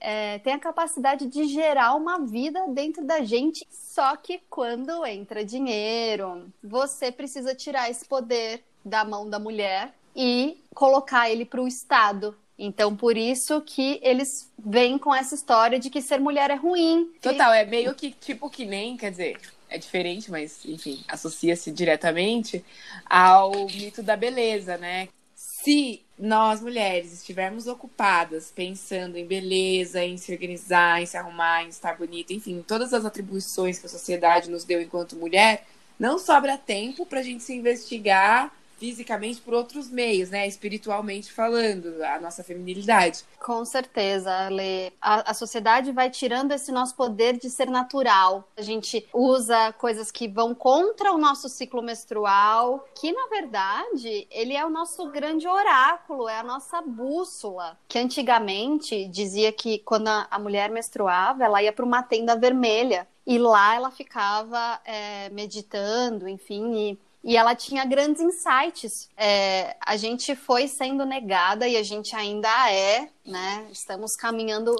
[0.00, 5.44] é, tem a capacidade de gerar uma vida dentro da gente, só que quando entra
[5.44, 11.68] dinheiro, você precisa tirar esse poder da mão da mulher e colocar ele para o
[11.68, 16.54] Estado Então, por isso que eles vêm com essa história de que ser mulher é
[16.54, 17.10] ruim.
[17.22, 22.62] Total, é meio que tipo que nem, quer dizer, é diferente, mas enfim, associa-se diretamente
[23.06, 25.08] ao mito da beleza, né?
[25.34, 31.68] Se nós mulheres estivermos ocupadas pensando em beleza, em se organizar, em se arrumar, em
[31.68, 35.66] estar bonita, enfim, todas as atribuições que a sociedade nos deu enquanto mulher,
[35.98, 40.48] não sobra tempo para a gente se investigar fisicamente por outros meios, né?
[40.48, 43.22] Espiritualmente falando, a nossa feminilidade.
[43.38, 44.90] Com certeza, Lê.
[45.00, 48.48] A, a, sociedade vai tirando esse nosso poder de ser natural.
[48.56, 54.56] A gente usa coisas que vão contra o nosso ciclo menstrual, que na verdade ele
[54.56, 57.78] é o nosso grande oráculo, é a nossa bússola.
[57.86, 63.06] Que antigamente dizia que quando a, a mulher menstruava, ela ia para uma tenda vermelha
[63.26, 69.10] e lá ela ficava é, meditando, enfim, e e ela tinha grandes insights.
[69.16, 73.68] É, a gente foi sendo negada e a gente ainda é, né?
[73.70, 74.74] Estamos caminhando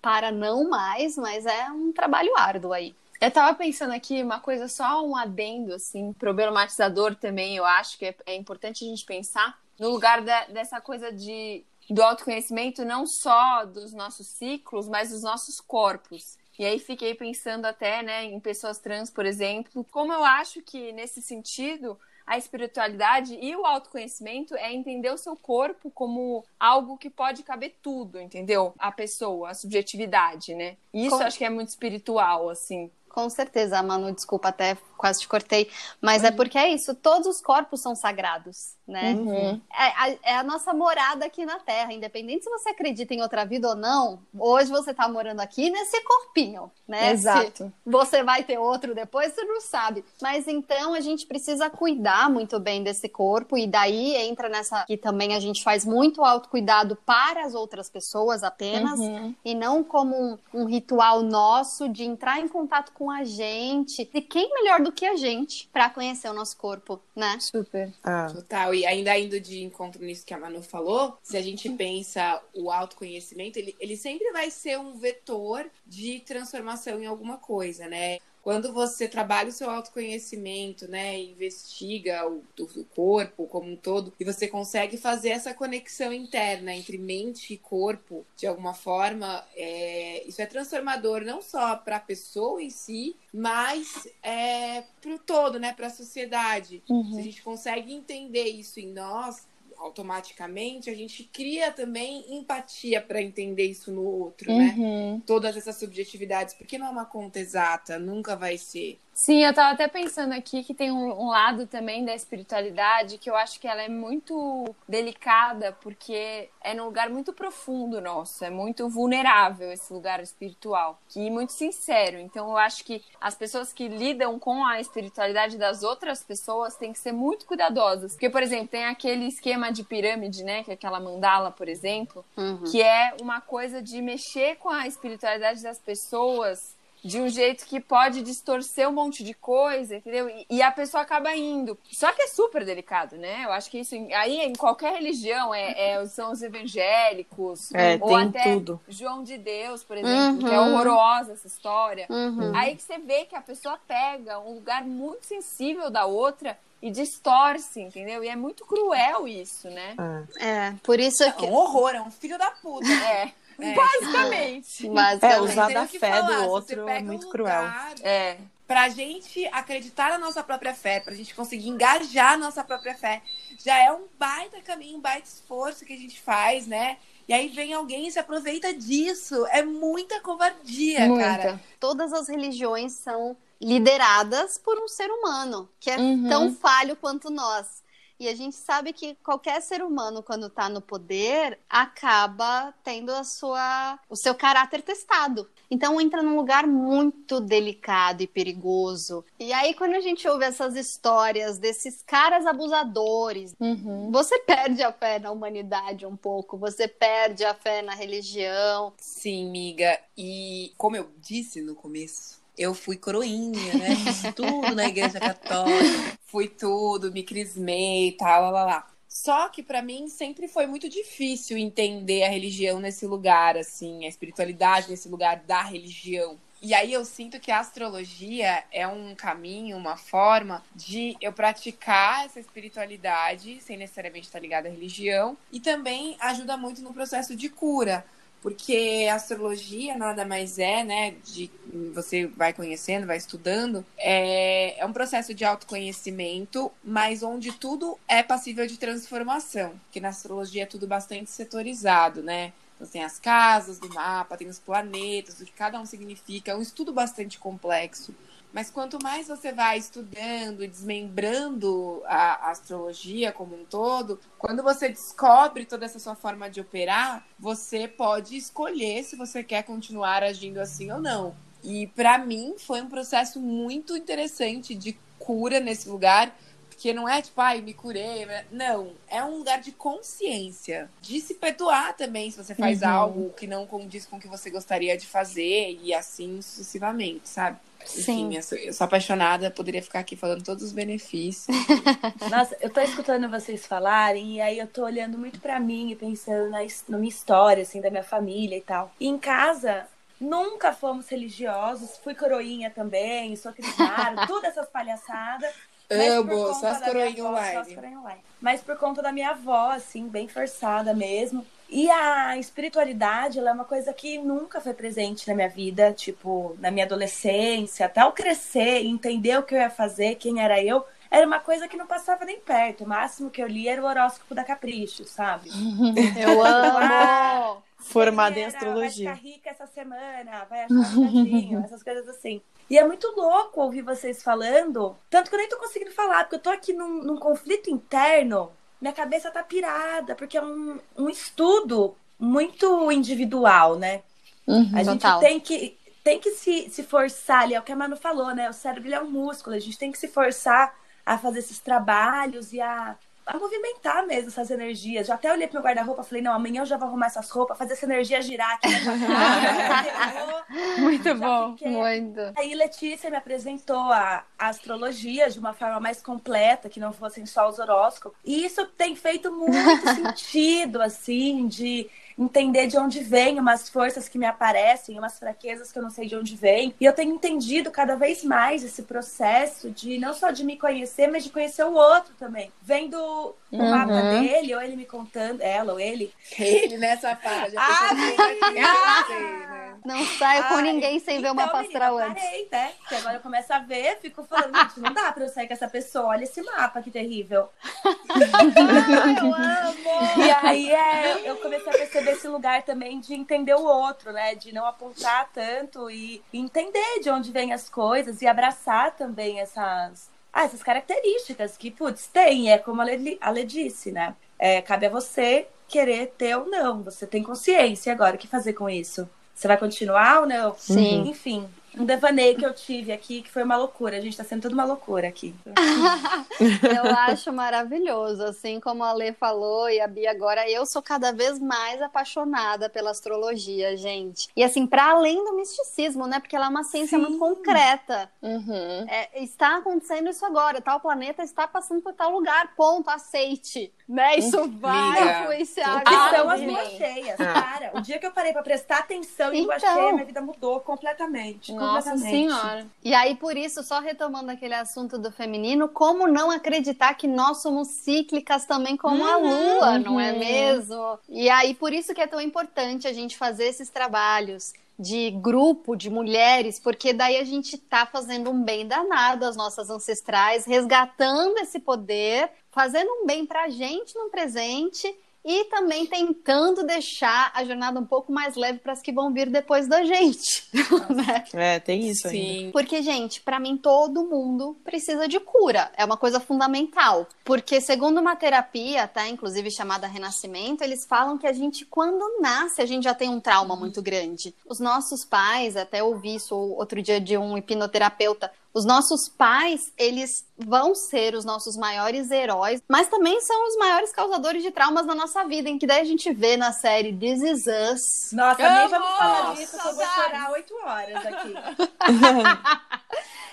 [0.00, 2.94] para não mais, mas é um trabalho árduo aí.
[3.20, 8.06] Eu tava pensando aqui uma coisa, só um adendo, assim, problematizador também, eu acho que
[8.06, 13.06] é, é importante a gente pensar no lugar da, dessa coisa de do autoconhecimento, não
[13.06, 16.36] só dos nossos ciclos, mas dos nossos corpos.
[16.58, 20.92] E aí fiquei pensando até, né, em pessoas trans, por exemplo, como eu acho que
[20.92, 27.08] nesse sentido a espiritualidade e o autoconhecimento é entender o seu corpo como algo que
[27.08, 28.74] pode caber tudo, entendeu?
[28.78, 30.76] A pessoa, a subjetividade, né?
[30.92, 31.22] Isso Com...
[31.22, 32.90] acho que é muito espiritual, assim.
[33.16, 35.70] Com certeza, Manu, desculpa, até quase te cortei,
[36.02, 36.28] mas uhum.
[36.28, 39.14] é porque é isso, todos os corpos são sagrados, né?
[39.14, 39.60] Uhum.
[39.72, 43.44] É, a, é, a, nossa morada aqui na Terra, independente se você acredita em outra
[43.44, 47.12] vida ou não, hoje você tá morando aqui nesse corpinho, né?
[47.12, 47.64] Exato.
[47.64, 50.04] Se você vai ter outro depois, você não sabe.
[50.20, 54.96] Mas então a gente precisa cuidar muito bem desse corpo, e daí entra nessa que
[54.96, 59.34] também a gente faz muito autocuidado para as outras pessoas apenas, uhum.
[59.44, 64.08] e não como um, um ritual nosso de entrar em contato com a gente.
[64.12, 67.38] E quem melhor do que a gente para conhecer o nosso corpo, né?
[67.40, 67.92] Super.
[68.02, 68.28] Ah.
[68.32, 68.74] Total.
[68.74, 72.70] E ainda indo de encontro nisso que a Manu falou, se a gente pensa o
[72.70, 78.18] autoconhecimento, ele, ele sempre vai ser um vetor de transformação em alguma coisa, né?
[78.46, 84.24] Quando você trabalha o seu autoconhecimento, né, investiga o, o, corpo como um todo, e
[84.24, 90.40] você consegue fazer essa conexão interna entre mente e corpo, de alguma forma, é, isso
[90.40, 95.72] é transformador não só para a pessoa em si, mas é, para o todo, né,
[95.72, 96.84] para a sociedade.
[96.88, 97.14] Uhum.
[97.14, 99.44] Se a gente consegue entender isso em nós,
[99.78, 104.74] automaticamente, a gente cria também empatia para entender isso no outro, né?
[104.76, 105.14] uhum.
[105.16, 105.22] né?
[105.26, 108.98] Todas essas subjetividades, porque não é uma conta exata, nunca vai ser.
[109.16, 113.30] Sim, eu tava até pensando aqui que tem um, um, lado também da espiritualidade que
[113.30, 118.50] eu acho que ela é muito delicada, porque é num lugar muito profundo nosso, é
[118.50, 122.18] muito vulnerável esse lugar espiritual, e muito sincero.
[122.18, 126.92] Então eu acho que as pessoas que lidam com a espiritualidade das outras pessoas têm
[126.92, 128.12] que ser muito cuidadosas.
[128.12, 130.62] Porque, por exemplo, tem aquele esquema de pirâmide, né?
[130.62, 132.64] Que é aquela mandala, por exemplo, uhum.
[132.70, 137.80] que é uma coisa de mexer com a espiritualidade das pessoas de um jeito que
[137.80, 140.28] pode distorcer um monte de coisa, entendeu?
[140.28, 141.78] E, e, a pessoa acaba indo.
[141.92, 143.44] Só que é super delicado, né?
[143.44, 148.14] Eu acho que isso aí em qualquer religião é, é são os evangélicos é, ou
[148.16, 148.80] até tudo.
[148.88, 150.48] João de Deus, por exemplo, uhum.
[150.48, 152.06] que é horrorosa essa história.
[152.08, 152.52] Uhum.
[152.56, 156.90] Aí que você vê que a pessoa pega um lugar muito sensível da outra e
[156.90, 158.22] distorce, entendeu?
[158.22, 159.94] E é muito cruel isso, né?
[160.38, 161.44] É, por isso é que...
[161.44, 162.86] um horror, é um filho da puta.
[162.86, 163.32] É.
[163.58, 163.74] É.
[163.74, 164.88] Basicamente.
[164.90, 165.24] Basicamente.
[165.24, 167.62] É, usar da fé falar, do outro é um muito cruel.
[168.02, 168.36] É.
[168.66, 173.22] Pra gente acreditar na nossa própria fé, pra gente conseguir engajar a nossa própria fé,
[173.64, 176.96] já é um baita caminho, um baita esforço que a gente faz, né?
[177.28, 179.46] E aí vem alguém e se aproveita disso.
[179.50, 181.24] É muita covardia, muita.
[181.24, 181.60] cara.
[181.78, 186.28] Todas as religiões são lideradas por um ser humano, que é Uhum.
[186.28, 187.82] tão falho quanto nós.
[188.18, 193.22] E a gente sabe que qualquer ser humano, quando está no poder, acaba tendo a
[193.24, 195.48] sua, o seu caráter testado.
[195.70, 199.24] Então entra num lugar muito delicado e perigoso.
[199.38, 204.10] E aí, quando a gente ouve essas histórias desses caras abusadores, Uhum.
[204.12, 208.92] você perde a fé na humanidade um pouco, você perde a fé na religião.
[208.98, 209.98] Sim, miga.
[210.16, 213.96] E como eu disse no começo, eu fui coroinha, né?
[213.96, 216.18] Fiz tudo na igreja católica.
[216.26, 218.90] Fui tudo, me crismei e tal, lá, lá, lá.
[219.08, 224.08] Só que para mim sempre foi muito difícil entender a religião nesse lugar, assim, a
[224.08, 226.38] espiritualidade nesse lugar da religião.
[226.60, 232.26] E aí eu sinto que a astrologia é um caminho, uma forma de eu praticar
[232.26, 237.48] essa espiritualidade sem necessariamente estar ligada à religião e também ajuda muito no processo de
[237.48, 238.04] cura.
[238.42, 241.14] Porque a astrologia nada mais é, né?
[241.24, 241.50] De
[241.92, 248.22] você vai conhecendo, vai estudando, é, é um processo de autoconhecimento, mas onde tudo é
[248.22, 249.70] passível de transformação.
[249.84, 252.52] Porque na astrologia é tudo bastante setorizado, né?
[252.76, 256.52] Então tem as casas do mapa, tem os planetas, o que cada um significa.
[256.52, 258.14] É um estudo bastante complexo.
[258.52, 265.66] Mas quanto mais você vai estudando desmembrando a, astrologia como um todo, quando você descobre
[265.66, 270.90] toda essa sua forma de operar, você pode escolher se você quer continuar agindo assim
[270.90, 271.36] ou não.
[271.62, 276.34] E para mim foi um processo muito interessante de cura nesse lugar,
[276.76, 278.28] porque não é tipo, ai, me curei.
[278.52, 282.88] Não, é um lugar de consciência, de se perdoar também se você faz uhum.
[282.88, 287.56] algo que não condiz com o que você gostaria de fazer e assim sucessivamente, sabe?
[287.86, 288.26] Sim.
[288.26, 291.56] Enfim, eu sou, eu sou apaixonada, poderia ficar aqui falando todos os benefícios.
[292.30, 295.96] Nossa, eu tô escutando vocês falarem e aí eu tô olhando muito para mim e
[295.96, 296.58] pensando na,
[296.88, 298.92] na minha história, assim, da minha família e tal.
[299.00, 299.86] E em casa,
[300.18, 303.84] Nunca fomos religiosos, fui coroinha também, sou cristã,
[304.26, 305.54] todas essas palhaçadas.
[305.90, 307.96] Amo, só as coroinhas online.
[307.96, 308.20] online.
[308.40, 311.46] Mas por conta da minha avó, assim, bem forçada mesmo.
[311.68, 316.56] E a espiritualidade, ela é uma coisa que nunca foi presente na minha vida, tipo,
[316.60, 320.62] na minha adolescência, até eu crescer e entender o que eu ia fazer, quem era
[320.62, 322.84] eu, era uma coisa que não passava nem perto.
[322.84, 325.50] O máximo que eu li era o horóscopo da Capricho, sabe?
[326.20, 327.62] Eu amo!
[327.78, 329.10] Formada em astrologia.
[329.10, 332.42] Vai ficar rica essa semana, vai achar um essas coisas assim.
[332.68, 336.36] E é muito louco ouvir vocês falando, tanto que eu nem tô conseguindo falar, porque
[336.36, 338.50] eu tô aqui num, num conflito interno,
[338.80, 344.02] minha cabeça tá pirada, porque é um, um estudo muito individual, né?
[344.46, 345.20] Uhum, a gente total.
[345.20, 348.50] tem que, tem que se, se forçar ali, é o que a Manu falou, né?
[348.50, 350.74] O cérebro é um músculo, a gente tem que se forçar
[351.04, 352.96] a fazer esses trabalhos e a
[353.26, 355.08] a movimentar mesmo essas energias.
[355.08, 357.58] Já até olhei pro meu guarda-roupa falei, não, amanhã eu já vou arrumar essas roupas,
[357.58, 358.68] fazer essa energia girar aqui
[360.78, 361.72] Muito bom, fiquei...
[361.72, 362.20] muito.
[362.36, 367.26] Aí Letícia me apresentou a, a, astrologia de uma forma mais completa, que não fossem
[367.26, 368.16] só os horóscopos.
[368.24, 369.56] E isso tem feito muito
[369.94, 375.78] sentido, assim, de entender de onde vem umas forças que me aparecem, umas fraquezas que
[375.78, 376.74] eu não sei de onde vem.
[376.80, 381.08] E eu tenho entendido cada vez mais esse processo de não só de me conhecer,
[381.08, 382.50] mas de conhecer o outro também.
[382.62, 383.70] Vendo o uhum.
[383.70, 386.12] mapa dele, ou ele me contando, ela ou ele.
[386.38, 387.54] Ele nessa fase.
[387.54, 389.56] Já ah, né?
[389.84, 392.22] Não saio com ninguém sem então, ver uma astral antes.
[392.22, 392.72] Parei, né?
[392.78, 395.52] Porque agora eu começo a ver, fico falando, gente, não dá pra eu sair com
[395.52, 396.06] essa pessoa.
[396.06, 397.48] Olha esse mapa, que terrível.
[398.10, 400.24] Ai, eu amo!
[400.24, 404.34] E aí é, eu comecei a perceber desse lugar também de entender o outro, né?
[404.34, 410.08] De não apontar tanto e entender de onde vêm as coisas e abraçar também essas,
[410.32, 412.50] ah, essas características que, putz, tem.
[412.50, 414.14] É como a Lê, a Lê disse, né?
[414.38, 416.82] É, cabe a você querer ter ou não.
[416.82, 418.16] Você tem consciência agora.
[418.16, 419.08] O que fazer com isso?
[419.34, 420.54] Você vai continuar ou não?
[420.56, 421.08] Sim.
[421.08, 423.96] Enfim, um devaneio que eu tive aqui, que foi uma loucura.
[423.96, 425.34] A gente tá sendo tudo uma loucura aqui.
[426.40, 428.24] eu acho maravilhoso.
[428.24, 432.68] Assim como a Lê falou e a Bia agora, eu sou cada vez mais apaixonada
[432.70, 434.28] pela astrologia, gente.
[434.34, 436.18] E assim, para além do misticismo, né?
[436.18, 437.04] Porque ela é uma ciência Sim.
[437.04, 438.10] muito concreta.
[438.22, 438.86] Uhum.
[438.88, 440.60] É, está acontecendo isso agora.
[440.60, 442.54] Tal planeta está passando por tal lugar.
[442.56, 442.86] Ponto.
[442.88, 443.72] Aceite.
[443.88, 444.18] Né?
[444.18, 445.82] Isso vai influenciar.
[445.84, 447.32] Ah, são as luas cheias, ah.
[447.32, 447.70] cara.
[447.74, 450.60] O dia que eu parei para prestar atenção em então, lua cheia, minha vida mudou
[450.60, 451.52] completamente.
[451.66, 452.66] Nossa senhora.
[452.84, 457.38] E aí, por isso, só retomando aquele assunto do feminino, como não acreditar que nós
[457.38, 459.78] somos cíclicas também como uhum, a lua, uhum.
[459.78, 460.98] não é mesmo?
[461.08, 465.74] E aí, por isso que é tão importante a gente fazer esses trabalhos de grupo
[465.74, 471.38] de mulheres, porque daí a gente tá fazendo um bem danado às nossas ancestrais, resgatando
[471.38, 474.94] esse poder, fazendo um bem pra gente no presente
[475.28, 479.28] e também tentando deixar a jornada um pouco mais leve para as que vão vir
[479.28, 480.44] depois da gente.
[480.88, 481.24] né?
[481.34, 482.20] É, tem isso Sim.
[482.20, 482.52] ainda.
[482.52, 485.72] Porque, gente, para mim todo mundo precisa de cura.
[485.76, 487.08] É uma coisa fundamental.
[487.24, 489.08] Porque, segundo uma terapia, tá?
[489.08, 493.18] Inclusive chamada Renascimento, eles falam que a gente, quando nasce, a gente já tem um
[493.18, 493.60] trauma uhum.
[493.60, 494.32] muito grande.
[494.48, 500.24] Os nossos pais, até ouvi isso outro dia de um hipnoterapeuta, os nossos pais, eles
[500.38, 504.94] vão ser os nossos maiores heróis, mas também são os maiores causadores de traumas na
[504.94, 508.12] nossa vida, em que daí a gente vê na série This Is Us.
[508.12, 511.34] Nossa, nem vamos falar disso, eu vou chorar oito horas aqui.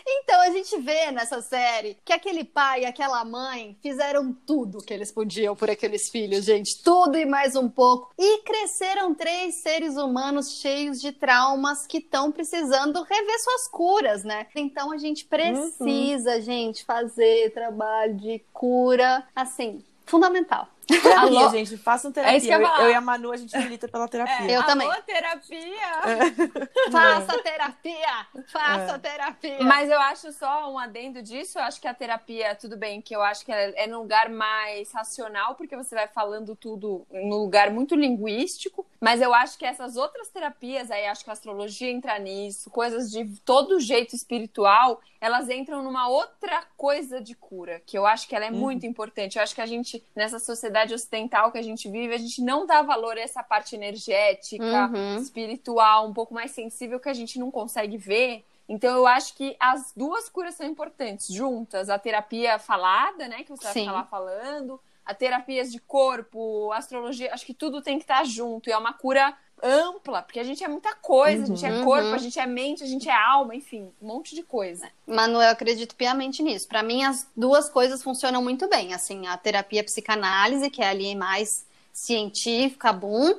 [0.05, 4.93] Então a gente vê nessa série que aquele pai e aquela mãe fizeram tudo que
[4.93, 6.81] eles podiam por aqueles filhos, gente.
[6.83, 8.13] Tudo e mais um pouco.
[8.17, 14.47] E cresceram três seres humanos cheios de traumas que estão precisando rever suas curas, né?
[14.55, 16.41] Então a gente precisa, uhum.
[16.41, 20.67] gente, fazer trabalho de cura, assim, fundamental.
[20.87, 22.53] Terapia, gente, façam é terapia.
[22.53, 24.51] É eu, eu, e a Manu, a gente milita pela terapia.
[24.51, 24.89] É, eu Alô, também.
[25.05, 25.61] terapia!
[26.05, 26.91] É.
[26.91, 28.27] Faça terapia!
[28.47, 28.99] Faça é.
[28.99, 29.63] terapia!
[29.63, 33.15] Mas eu acho só um adendo disso, eu acho que a terapia, tudo bem, que
[33.15, 37.37] eu acho que é, é num lugar mais racional, porque você vai falando tudo num
[37.37, 41.89] lugar muito linguístico, mas eu acho que essas outras terapias, aí acho que a astrologia
[41.89, 47.97] entra nisso, coisas de todo jeito espiritual, elas entram numa outra coisa de cura, que
[47.97, 48.57] eu acho que ela é uhum.
[48.57, 49.37] muito importante.
[49.37, 52.65] Eu acho que a gente, nessa sociedade ocidental que a gente vive, a gente não
[52.65, 55.17] dá valor a essa parte energética, uhum.
[55.17, 58.43] espiritual, um pouco mais sensível que a gente não consegue ver.
[58.67, 61.89] Então eu acho que as duas curas são importantes, juntas.
[61.89, 63.91] A terapia falada, né, que você Sim.
[63.91, 68.69] vai falando, a terapias de corpo, astrologia, acho que tudo tem que estar junto.
[68.69, 71.71] E é uma cura ampla, porque a gente é muita coisa, uhum, a gente é
[71.71, 71.85] uhum.
[71.85, 72.13] corpo, uhum.
[72.13, 74.89] a gente é mente, a gente é alma, enfim, um monte de coisa.
[75.07, 76.67] Manuel, acredito piamente nisso.
[76.67, 78.93] Para mim, as duas coisas funcionam muito bem.
[78.93, 83.35] Assim, a terapia psicanálise, que é ali mais científica, boom,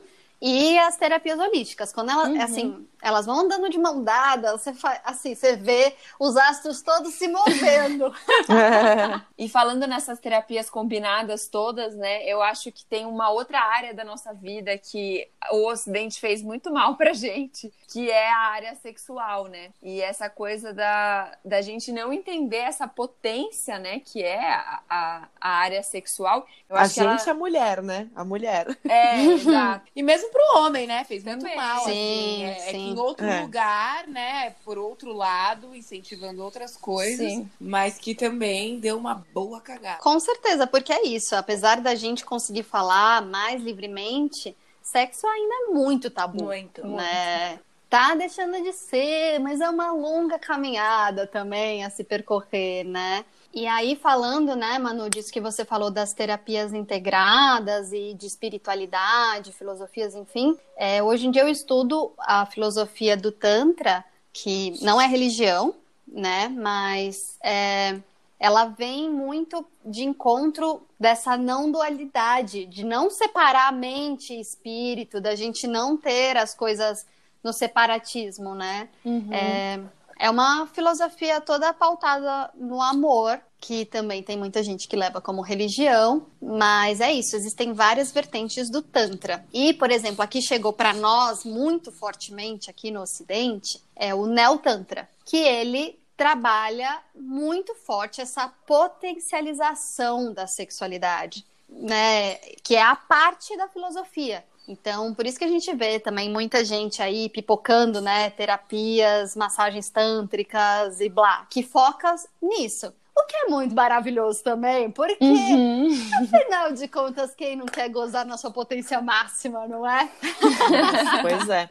[0.46, 1.90] e as terapias holísticas.
[1.90, 2.42] Quando ela, uhum.
[2.42, 7.14] assim, elas vão andando de mão dada, você faz, assim, você vê os astros todos
[7.14, 8.12] se movendo.
[9.36, 14.04] E falando nessas terapias combinadas todas, né, eu acho que tem uma outra área da
[14.04, 19.48] nossa vida que o Ocidente fez muito mal pra gente, que é a área sexual,
[19.48, 19.70] né?
[19.82, 25.28] E essa coisa da, da gente não entender essa potência, né, que é a, a,
[25.40, 26.46] a área sexual.
[26.68, 27.16] Eu a gente ela...
[27.16, 28.08] é a mulher, né?
[28.14, 28.78] A mulher.
[28.88, 29.90] É, exato.
[29.96, 31.04] E mesmo pro homem, né?
[31.04, 31.56] Fez muito Também.
[31.56, 32.44] mal, sim, assim.
[32.44, 32.90] É, sim.
[32.90, 33.40] É em outro é.
[33.40, 34.50] lugar, né?
[34.64, 37.48] Por outro lado, incentivando outras coisas, Sim.
[37.60, 40.02] mas que também deu uma boa cagada.
[40.02, 41.36] Com certeza, porque é isso.
[41.36, 46.44] Apesar da gente conseguir falar mais livremente, sexo ainda é muito tabu.
[46.44, 47.48] Muito, né?
[47.50, 47.64] Muito.
[47.88, 53.24] Tá deixando de ser, mas é uma longa caminhada também a se percorrer, né?
[53.54, 59.52] E aí, falando, né, Manu, disso que você falou das terapias integradas e de espiritualidade,
[59.52, 65.06] filosofias, enfim, é, hoje em dia eu estudo a filosofia do Tantra, que não é
[65.06, 65.72] religião,
[66.06, 68.00] né, mas é,
[68.40, 75.36] ela vem muito de encontro dessa não dualidade, de não separar mente e espírito, da
[75.36, 77.06] gente não ter as coisas
[77.42, 78.88] no separatismo, né?
[79.04, 79.32] Uhum.
[79.32, 79.80] É,
[80.18, 85.40] é uma filosofia toda pautada no amor, que também tem muita gente que leva como
[85.40, 89.44] religião, mas é isso, existem várias vertentes do Tantra.
[89.52, 94.58] E, por exemplo, aqui chegou para nós muito fortemente aqui no Ocidente, é o Neo
[94.58, 103.56] Tantra, que ele trabalha muito forte essa potencialização da sexualidade, né, que é a parte
[103.56, 104.44] da filosofia.
[104.66, 109.90] Então, por isso que a gente vê também muita gente aí pipocando, né, terapias, massagens
[109.90, 112.92] tântricas e blá, que foca nisso.
[113.16, 115.88] O que é muito maravilhoso também, porque, uhum.
[116.20, 120.10] afinal de contas, quem não quer gozar na sua potência máxima, não é?
[121.22, 121.68] pois é.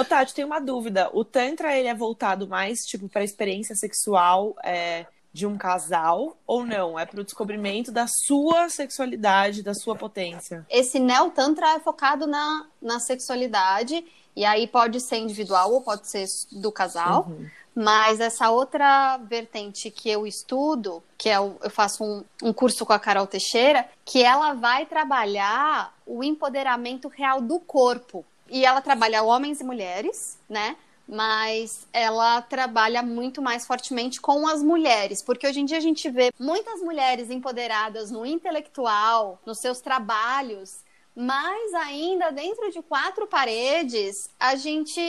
[0.00, 1.10] Ô, Tati, tem uma dúvida.
[1.12, 5.04] O Tantra, ele é voltado mais, tipo, para experiência sexual é,
[5.36, 6.98] de um casal ou não?
[6.98, 10.64] É para o descobrimento da sua sexualidade, da sua potência?
[10.70, 14.02] Esse Neo Tantra é focado na, na sexualidade,
[14.34, 17.26] e aí pode ser individual ou pode ser do casal.
[17.28, 17.46] Uhum.
[17.74, 22.86] Mas essa outra vertente que eu estudo, que é o, eu faço um, um curso
[22.86, 28.24] com a Carol Teixeira, que ela vai trabalhar o empoderamento real do corpo.
[28.48, 30.76] E ela trabalha homens e mulheres, né?
[31.08, 36.10] Mas ela trabalha muito mais fortemente com as mulheres, porque hoje em dia a gente
[36.10, 40.80] vê muitas mulheres empoderadas no intelectual, nos seus trabalhos,
[41.14, 45.00] mas ainda dentro de quatro paredes a gente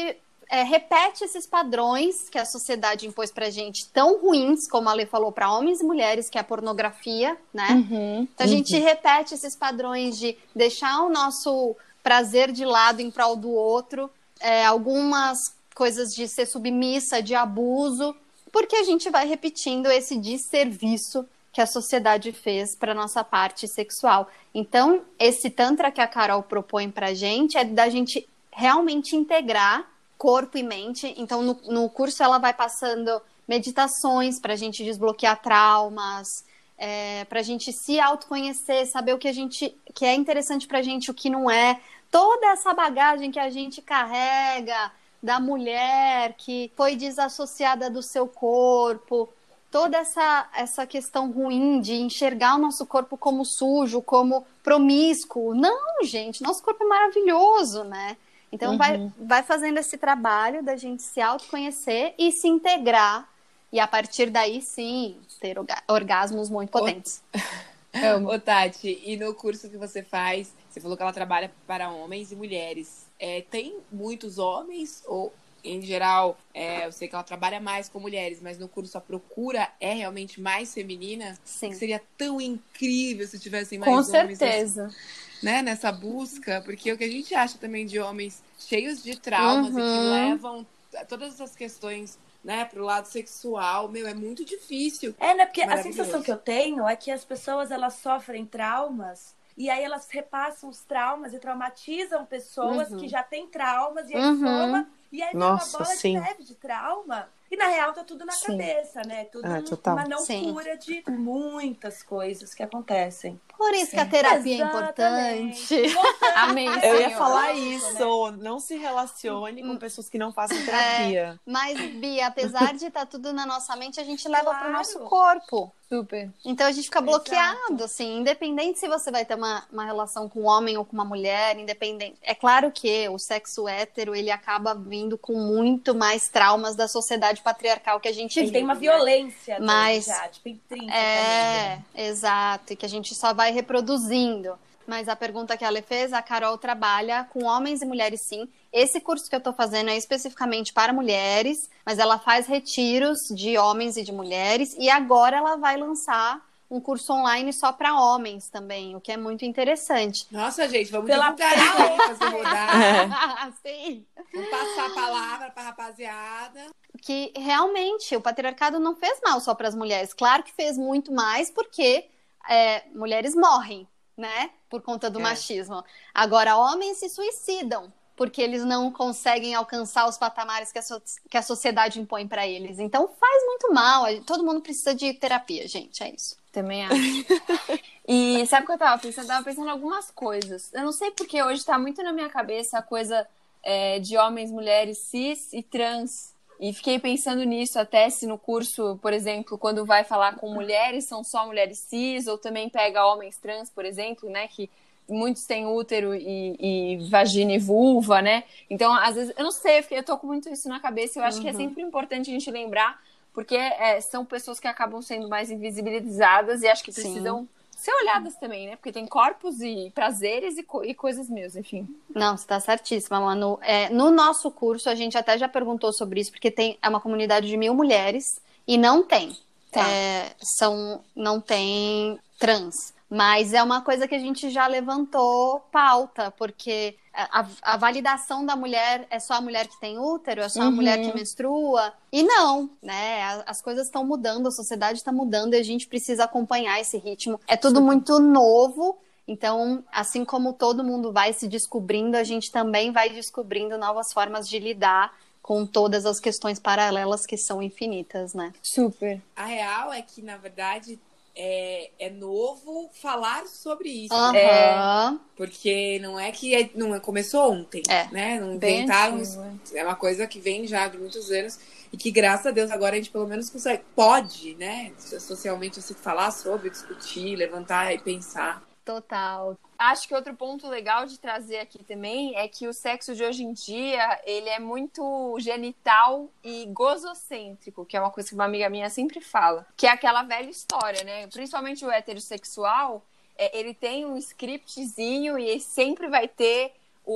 [0.49, 5.05] é, repete esses padrões que a sociedade impôs pra gente, tão ruins, como a Lê
[5.05, 7.67] falou, para homens e mulheres, que é a pornografia, né?
[7.71, 8.83] Uhum, então a gente uhum.
[8.83, 14.65] repete esses padrões de deixar o nosso prazer de lado em prol do outro, é,
[14.65, 18.15] algumas coisas de ser submissa, de abuso,
[18.51, 21.23] porque a gente vai repetindo esse desserviço
[21.53, 24.27] que a sociedade fez para nossa parte sexual.
[24.55, 30.57] Então, esse tantra que a Carol propõe para gente é da gente realmente integrar corpo
[30.57, 31.13] e mente.
[31.15, 36.43] Então, no, no curso ela vai passando meditações para a gente desbloquear traumas,
[36.75, 40.79] é, para a gente se autoconhecer, saber o que a gente que é interessante para
[40.79, 44.91] a gente, o que não é, toda essa bagagem que a gente carrega
[45.21, 49.29] da mulher que foi desassociada do seu corpo.
[49.69, 55.53] toda essa, essa questão ruim de enxergar o nosso corpo como sujo, como promíscuo.
[55.53, 58.15] Não, gente, nosso corpo é maravilhoso, né?
[58.49, 58.77] Então Uhum.
[58.77, 63.27] vai, vai fazendo esse trabalho da gente se autoconhecer e se integrar.
[63.71, 67.21] E a partir daí, sim, ter orga- orgasmos muito potentes.
[68.25, 70.49] Ô, Tati, e no curso que você faz,
[70.79, 73.07] você falou que ela trabalha para homens e mulheres.
[73.19, 77.99] É, tem muitos homens ou, em geral, é, eu sei que ela trabalha mais com
[77.99, 81.37] mulheres, mas no curso a procura é realmente mais feminina?
[81.43, 81.73] Sim.
[81.73, 84.95] Seria tão incrível se tivessem mais Com homens nessa- certeza.
[85.41, 89.69] né, nessa busca, porque o que a gente acha também de homens cheios de traumas
[89.71, 90.09] e que Uhum.
[90.09, 90.67] levam
[91.09, 95.13] todas essas questões, né, pro lado sexual, meu, é muito difícil.
[95.19, 95.45] É, né?
[95.45, 99.83] Porque a sensação que eu tenho é que as pessoas elas sofrem traumas e aí
[99.83, 102.97] elas repassam os traumas e traumatizam pessoas Uhum.
[102.97, 104.37] que já têm traumas e aí Uhum.
[104.39, 106.13] soma e aí vem Nossa, uma bola sim.
[106.13, 107.27] de neve de trauma.
[107.49, 108.45] E na real tá tudo na Sim.
[108.57, 109.23] cabeça, né?
[109.23, 109.95] Tudo É, total.
[109.95, 110.51] uma não Sim.
[110.53, 113.39] cura de muitas coisas que acontecem.
[113.57, 115.75] Por isso que a terapia é Exatamente.
[115.75, 115.97] importante.
[116.35, 116.67] Amém.
[116.83, 118.31] Eu ia falar Nossa, isso.
[118.33, 119.69] Não se relacione Hum.
[119.69, 121.39] com pessoas que não façam terapia.
[121.45, 124.73] Mas, Bia, apesar de estar tudo na nossa mente, a gente leva para o Claro.
[124.73, 125.71] nosso corpo.
[125.89, 126.29] Super.
[126.43, 127.05] Então a gente fica Exato.
[127.11, 130.91] bloqueado, assim, independente se você vai ter uma, uma relação com um homem ou com
[130.93, 132.17] uma mulher, independente.
[132.21, 137.41] É claro que o sexo hétero, ele acaba vindo com muito mais traumas da sociedade
[137.41, 138.79] patriarcal que a gente Ele vive, tem uma né?
[138.81, 140.93] violência Mas- já, tipo, intrínseca.
[140.93, 142.09] É, nele.
[142.09, 144.57] exato, e que a gente só vai reproduzindo.
[144.87, 148.47] Mas a pergunta que a Ale fez, a Carol trabalha com homens e mulheres sim.
[148.71, 153.57] Esse curso que eu tô fazendo é especificamente para mulheres, mas ela faz retiros de
[153.57, 158.49] homens e de mulheres, e agora ela vai lançar um curso online só para homens
[158.49, 160.25] também, o que é muito interessante.
[160.31, 163.53] Nossa, gente, vamos Pela divulgar isso aí, rodar.
[163.65, 164.05] sim.
[164.33, 166.65] Vamos passar a palavra pra rapaziada.
[167.01, 170.13] que realmente o patriarcado não fez mal só para as mulheres.
[170.13, 172.05] Claro que fez muito mais porque
[172.49, 174.49] é, mulheres morrem, né?
[174.69, 175.23] Por conta do É.
[175.23, 175.83] machismo.
[176.13, 181.37] Agora, homens se suicidam porque eles não conseguem alcançar os patamares que a, so- que
[181.37, 182.79] a sociedade impõe para eles.
[182.79, 184.05] Então, faz muito mal.
[184.25, 186.03] Todo mundo precisa de terapia, gente.
[186.03, 186.35] É isso.
[186.51, 186.95] Também acho.
[188.07, 189.25] e sabe o que eu tava pensando?
[189.25, 190.73] Eu tava pensando em algumas coisas.
[190.73, 193.27] Eu não sei porque hoje tá muito na minha cabeça a coisa
[193.61, 196.33] é, de homens, mulheres, cis e trans.
[196.59, 201.05] E fiquei pensando nisso até se no curso, por exemplo, quando vai falar com mulheres,
[201.05, 204.47] são só mulheres cis, ou também pega homens trans, por exemplo, né?
[204.47, 204.69] Que
[205.07, 208.43] muitos têm útero e, e vagina e vulva, né?
[208.69, 211.19] Então, às vezes, eu não sei, eu, tô com muito isso na cabeça.
[211.19, 212.99] Eu acho que é sempre importante a gente lembrar,
[213.33, 217.47] porque é, são pessoas que acabam sendo mais invisibilizadas e acho que Sim.
[217.77, 218.75] Ser olhadas também, né?
[218.75, 221.87] Porque tem corpos e prazeres e, co- e coisas meus, enfim.
[222.13, 223.59] Não, você está certíssima, Manu.
[223.61, 226.99] É, no nosso curso, a gente até já perguntou sobre isso, porque tem, é uma
[226.99, 229.37] comunidade de mil mulheres e não tem.
[229.71, 229.87] Tá.
[229.87, 232.93] É, são, não tem trans.
[233.09, 238.55] Mas é uma coisa que a gente já levantou pauta, porque a, a validação da
[238.55, 240.71] mulher é só a mulher que tem útero, é só a Uhum.
[240.71, 241.93] mulher que menstrua.
[242.11, 243.23] E não, né?
[243.23, 246.97] A- As coisas estão mudando, a sociedade está mudando e a gente precisa acompanhar esse
[246.97, 247.39] ritmo.
[247.47, 248.97] É tudo muito novo.
[249.27, 254.47] Então, assim como todo mundo vai se descobrindo, a gente também vai descobrindo novas formas
[254.47, 258.53] de lidar com todas as questões paralelas que são infinitas, né?
[258.61, 259.21] Super.
[259.35, 260.99] A real é que, na verdade,
[261.39, 264.13] é, é novo falar sobre isso.
[264.13, 265.19] Aham.
[265.35, 268.07] Porque não é que é- não é- começou ontem, É.
[268.11, 268.39] né?
[268.39, 269.39] Não Bem antigo, isso.
[269.75, 271.59] É uma coisa que vem já de muitos anos
[271.93, 274.91] e que, graças a Deus, agora a gente pelo menos consegue, pode, né?
[274.97, 278.66] Socialmente, se falar sobre, discutir, levantar e pensar.
[278.87, 279.57] Total.
[279.77, 283.43] Acho que outro ponto legal de trazer aqui também é que o sexo de hoje
[283.43, 288.69] em dia, ele é muito genital e gozocêntrico, que é uma coisa que uma amiga
[288.69, 289.67] minha sempre fala.
[289.75, 291.27] Que é aquela velha história, né?
[291.27, 293.03] Principalmente o heterossexual,
[293.37, 296.71] é, ele tem um scriptzinho e sempre vai ter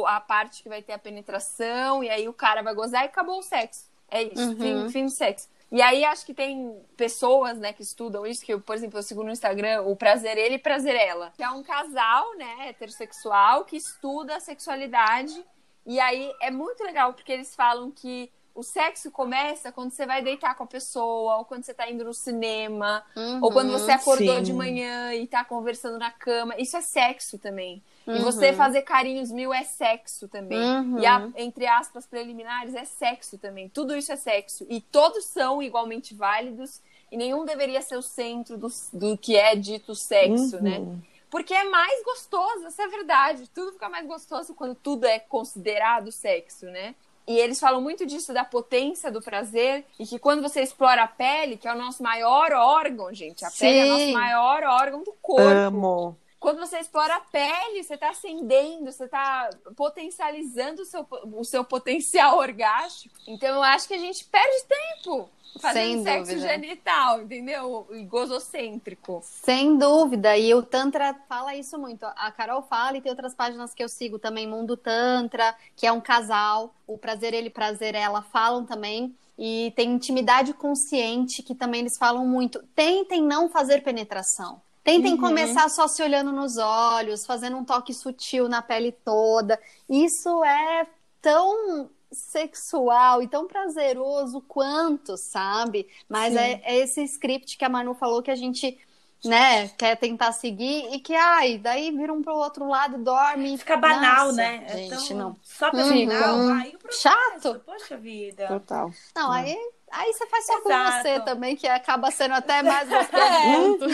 [0.06, 3.40] a parte que vai ter a penetração, e aí o cara vai gozar e acabou
[3.40, 3.86] o sexo.
[4.10, 4.58] É isso, Uhum.
[4.58, 5.48] fim, fim do sexo.
[5.72, 9.04] E aí acho que tem pessoas, né, que estudam isso, que eu, por exemplo, eu
[9.04, 13.64] sigo no Instagram o Prazer Ele e Prazer Ela, que é um casal, né, heterossexual
[13.64, 15.46] que estuda a sexualidade.
[15.86, 20.22] E aí é muito legal porque eles falam que o sexo começa quando você vai
[20.22, 23.04] deitar com a pessoa, ou quando você tá indo no cinema,
[23.42, 24.44] ou quando você acordou Sim.
[24.44, 26.54] de manhã e tá conversando na cama.
[26.58, 27.82] Isso é sexo também.
[28.08, 28.22] E Uhum.
[28.24, 30.60] você fazer carinhos mil é sexo também.
[30.60, 30.99] Uhum.
[30.99, 33.70] E a, entre aspas, preliminares é sexo também.
[33.70, 34.66] Tudo isso é sexo.
[34.70, 36.82] E todos são igualmente válidos.
[37.12, 40.62] E nenhum deveria ser o centro do, do que é dito sexo, Uhum.
[40.64, 40.97] né?
[41.30, 43.49] Porque é mais gostoso, essa é a verdade.
[43.54, 46.95] Tudo fica mais gostoso quando tudo é considerado sexo, né?
[47.28, 51.08] E eles falam muito disso da potência do prazer e que quando você explora a
[51.08, 54.14] pele, que é o nosso maior órgão, gente, a pele é o nosso Sim.
[54.14, 55.41] maior órgão do corpo.
[55.47, 56.18] Amo.
[56.42, 61.64] Quando você explora a pele, você tá acendendo, você tá potencializando o seu, o seu
[61.64, 63.16] potencial orgástico.
[63.28, 65.30] Então eu acho que a gente perde tempo
[65.60, 66.48] fazendo Sem sexo dúvida.
[66.48, 67.88] genital, entendeu?
[67.92, 69.22] E gozocêntrico.
[69.24, 72.08] Sem dúvida, e o Tantra fala isso muito.
[72.08, 75.92] A Carol fala e tem outras páginas que eu sigo também, Mundo Tantra, que é
[75.92, 79.16] um casal, o Prazer Ele, Prazer Ela falam também.
[79.38, 82.64] E tem intimidade consciente, que também eles falam muito.
[82.76, 84.60] Tentem não fazer penetração.
[84.84, 85.20] Tentem Uhum.
[85.20, 89.60] começar só se olhando nos olhos, fazendo um toque sutil na pele toda.
[89.88, 90.88] Isso é
[91.22, 95.88] tão sexual e tão prazeroso quanto, sabe?
[96.10, 98.78] Mas é, é esse script que a Manu falou que a gente,
[99.24, 103.58] né, quer tentar seguir e que, ai, daí vira um pro outro lado, dorme.
[103.58, 104.66] Fica banal, Nossa, né?
[104.68, 105.36] É Gente, tão- não.
[105.44, 106.36] Só pelo Hum, final.
[106.38, 106.54] hum.
[106.54, 107.60] Aí o processo, Chato.
[107.66, 108.48] Poxa vida.
[108.48, 108.92] Total.
[109.16, 109.56] Não, aí,
[109.92, 113.86] aí você faz só com você também, que acaba sendo até mais gostoso.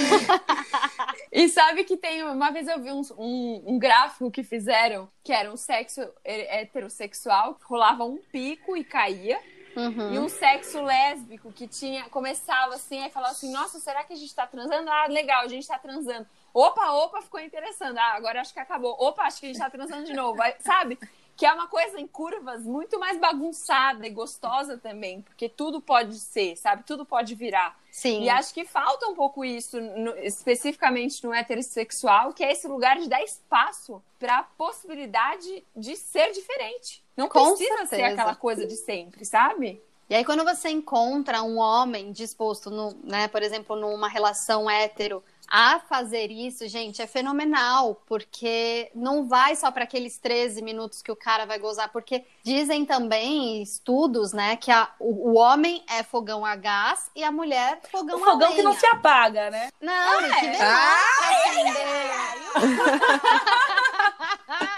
[1.32, 2.24] E sabe que tem.
[2.24, 7.56] Uma vez eu vi um, um, um gráfico que fizeram que era um sexo heterossexual,
[7.56, 9.40] que rolava um pico e caía.
[9.76, 10.14] Uhum.
[10.14, 14.16] E um sexo lésbico que tinha, começava assim, aí falava assim, nossa, será que a
[14.16, 14.90] gente tá transando?
[14.90, 16.26] Ah, legal, a gente tá transando.
[16.52, 18.00] Opa, opa, ficou interessante.
[18.00, 18.96] Ah, agora acho que acabou.
[19.00, 20.42] Opa, acho que a gente tá transando de novo.
[20.42, 20.98] Aí, sabe?
[21.38, 26.18] Que é uma coisa em curvas muito mais bagunçada e gostosa também, porque tudo pode
[26.20, 26.84] ser, sabe?
[26.84, 27.80] Tudo pode virar.
[27.92, 28.24] Sim.
[28.24, 32.98] E acho que falta um pouco isso, no- especificamente no heterossexual, que é esse lugar
[33.00, 37.04] de dar espaço para a possibilidade de ser diferente.
[37.16, 38.14] Não Com precisa ser certeza.
[38.14, 39.82] aquela coisa de sempre, sabe?
[40.10, 45.22] E aí, quando você encontra um homem disposto, no, né, por exemplo, numa relação hétero,
[45.50, 51.12] a fazer isso, gente, é fenomenal, porque não vai só para aqueles 13 minutos que
[51.12, 56.04] o cara vai gozar, porque dizem também estudos, né, que a- o, o homem é
[56.04, 58.80] fogão a gás e a mulher fogão O a fogão que não lenha.
[58.80, 59.70] se apaga, né?
[59.82, 60.52] Não, e que é?
[60.52, 60.96] demora
[61.30, 61.88] acender.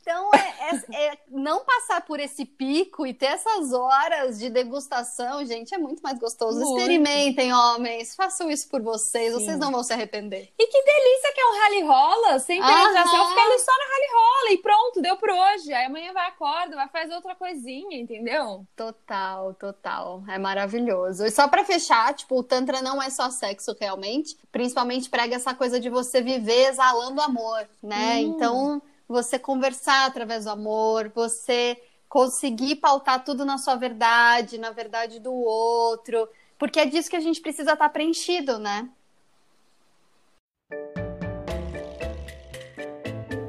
[0.00, 5.44] Então, é, é- é não passar por esse pico e ter essas horas de degustação,
[5.44, 6.58] gente, é muito mais gostoso.
[6.60, 6.78] Muito.
[6.80, 9.44] Experimentem, homens, façam isso por vocês, Sim.
[9.44, 10.52] vocês não vão se arrepender.
[10.58, 13.28] E que delícia que é um rally rola, sem penetração, Aham.
[13.30, 15.72] fica ali só no rally rola e pronto, deu por hoje.
[15.72, 18.66] Aí amanhã vai acorda, vai fazer outra coisinha, entendeu?
[18.76, 20.22] Total, total.
[20.28, 21.24] É maravilhoso.
[21.24, 24.36] E só pra fechar, tipo, o Tantra não é só sexo realmente.
[24.50, 28.16] Principalmente prega essa coisa de você viver exalando amor, né?
[28.16, 28.18] Hum.
[28.20, 35.18] Então, você conversar através do amor, você conseguir pautar tudo na sua verdade, na verdade
[35.18, 36.28] do outro.
[36.58, 38.88] Porque é disso que a gente precisa estar preenchido, né?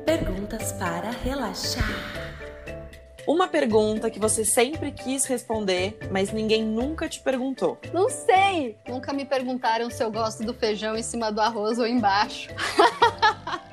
[0.06, 2.20] Perguntas para relaxar.
[3.28, 7.78] Uma pergunta que você sempre quis responder, mas ninguém nunca te perguntou.
[7.94, 8.76] Não sei!
[8.88, 12.50] Nunca me perguntaram se eu gosto do feijão em cima do arroz ou embaixo.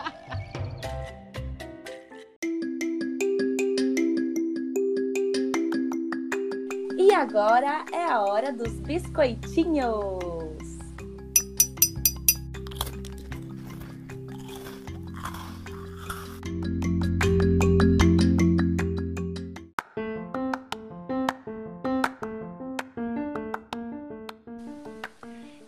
[7.17, 10.37] agora é a hora dos biscoitinhos.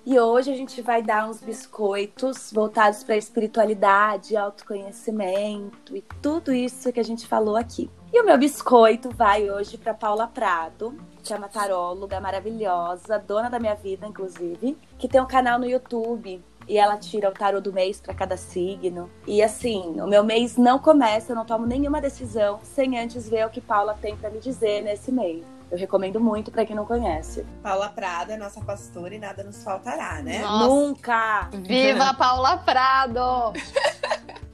[0.04, 6.92] E hoje a gente vai dar uns biscoitos voltados para espiritualidade, autoconhecimento e tudo isso
[6.92, 7.90] que a gente falou aqui.
[8.12, 10.98] E o meu biscoito vai hoje para Paula Prado,
[11.28, 15.66] que é uma taróloga maravilhosa, dona da minha vida, inclusive, que tem um canal no
[15.66, 16.42] YouTube.
[16.66, 19.10] E ela tira o tarô do mês para cada signo.
[19.26, 23.46] E assim, o meu mês não começa, eu não tomo nenhuma decisão sem antes ver
[23.46, 25.44] o que Paula tem para me dizer nesse mês.
[25.70, 27.44] Eu recomendo muito para quem não conhece.
[27.62, 30.40] Paula Prada, nossa pastora, e nada nos faltará, né?
[30.40, 30.66] Nossa.
[30.66, 31.50] Nunca!
[31.52, 33.52] Viva Paula Prado!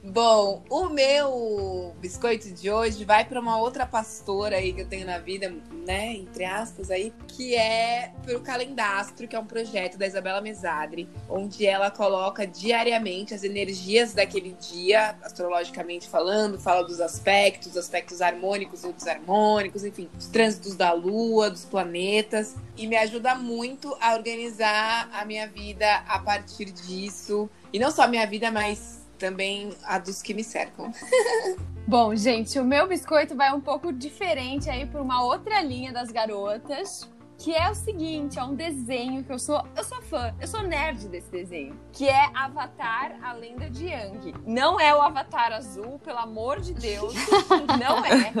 [0.07, 5.07] Bom, o meu biscoito de hoje vai para uma outra pastora aí que eu tenho
[5.07, 5.51] na vida,
[5.83, 6.13] né?
[6.13, 11.65] Entre aspas aí, que é pro Calendastro, que é um projeto da Isabela Mesadri, onde
[11.65, 18.93] ela coloca diariamente as energias daquele dia, astrologicamente falando, fala dos aspectos, aspectos harmônicos ou
[18.93, 25.25] desarmônicos, enfim, os trânsitos da lua, dos planetas, e me ajuda muito a organizar a
[25.25, 27.49] minha vida a partir disso.
[27.73, 30.91] E não só a minha vida, mas também a dos que me cercam.
[31.87, 36.11] Bom, gente, o meu biscoito vai um pouco diferente aí por uma outra linha das
[36.11, 37.07] garotas,
[37.45, 40.63] que é o seguinte, é um desenho que eu sou, eu sou fã, eu sou
[40.63, 44.33] nerd desse desenho, que é Avatar, a lenda de Yang.
[44.47, 47.13] Não é o Avatar azul, pelo amor de Deus,
[47.79, 48.33] não é.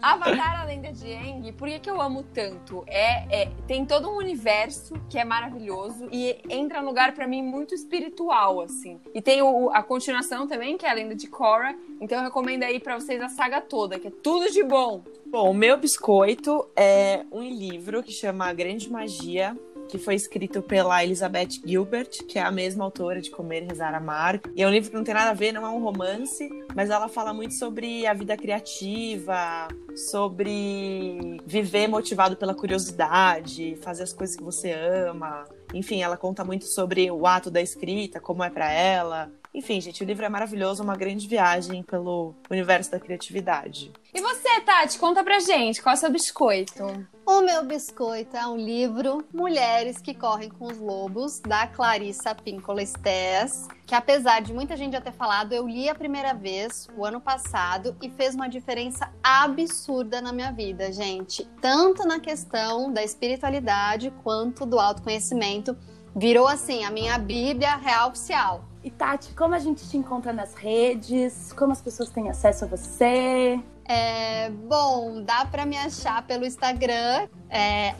[0.00, 2.82] Avatar, a lenda de Yang, por que, que eu amo tanto?
[2.86, 7.42] É, é, tem todo um universo que é maravilhoso e entra num lugar para mim
[7.42, 8.98] muito espiritual, assim.
[9.14, 12.62] E tem o, a continuação também, que é a lenda de Korra, então eu recomendo
[12.62, 15.02] aí para vocês a saga toda, que é tudo de bom.
[15.32, 19.56] Bom, o meu biscoito é um livro que chama A Grande Magia,
[19.88, 24.42] que foi escrito pela Elizabeth Gilbert, que é a mesma autora de Comer, Rezar, Amar.
[24.54, 26.90] E é um livro que não tem nada a ver, não é um romance, mas
[26.90, 34.36] ela fala muito sobre a vida criativa, sobre viver motivado pela curiosidade, fazer as coisas
[34.36, 35.46] que você ama.
[35.72, 39.32] Enfim, ela conta muito sobre o ato da escrita, como é para ela.
[39.54, 43.92] Enfim, gente, o livro é maravilhoso, uma grande viagem pelo universo da criatividade.
[44.14, 46.84] E você, Tati, conta pra gente, qual é o seu biscoito?
[47.24, 52.82] O meu biscoito é um livro Mulheres que Correm com os Lobos, da Clarissa Pinkola
[52.82, 57.04] Estés, que apesar de muita gente já ter falado, eu li a primeira vez o
[57.04, 61.44] ano passado e fez uma diferença absurda na minha vida, gente.
[61.60, 65.76] Tanto na questão da espiritualidade quanto do autoconhecimento.
[66.14, 68.71] Virou assim a minha Bíblia real oficial.
[68.84, 71.52] E Tati, como a gente te encontra nas redes?
[71.52, 73.60] Como as pessoas têm acesso a você?
[73.84, 77.94] É, bom, dá para me achar pelo Instagram, é,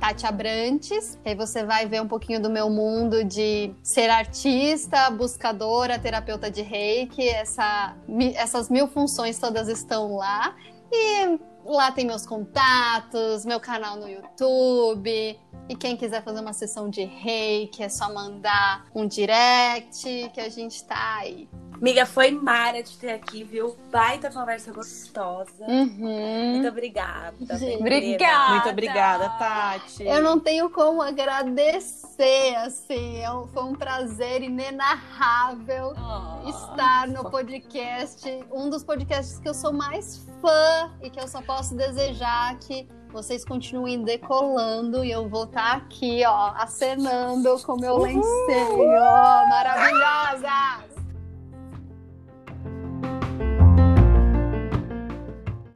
[0.00, 1.18] Tati Abrantes.
[1.24, 6.62] Aí você vai ver um pouquinho do meu mundo de ser artista, buscadora, terapeuta de
[6.62, 7.28] reiki.
[7.28, 7.96] Essa,
[8.34, 10.54] essas mil funções todas estão lá.
[10.90, 15.38] E lá tem meus contatos, meu canal no YouTube.
[15.68, 20.48] E quem quiser fazer uma sessão de reiki, é só mandar um direct que a
[20.48, 21.48] gente tá aí.
[21.84, 23.76] Amiga, foi mara de ter aqui, viu?
[23.90, 25.64] Baita conversa gostosa.
[25.66, 26.52] Uhum.
[26.52, 27.34] Muito obrigada.
[27.58, 28.50] Gente, obrigada.
[28.54, 30.04] Muito obrigada, Tati.
[30.04, 33.18] Eu não tenho como agradecer, assim.
[33.18, 38.22] É foi um prazer inenarrável Oh, estar no podcast.
[38.52, 42.88] Um dos podcasts que eu sou mais fã e que eu só posso desejar que
[43.14, 48.88] vocês continuem decolando e eu vou estar aqui, ó, acenando com meu lencinho.
[49.48, 51.03] Maravilhosa!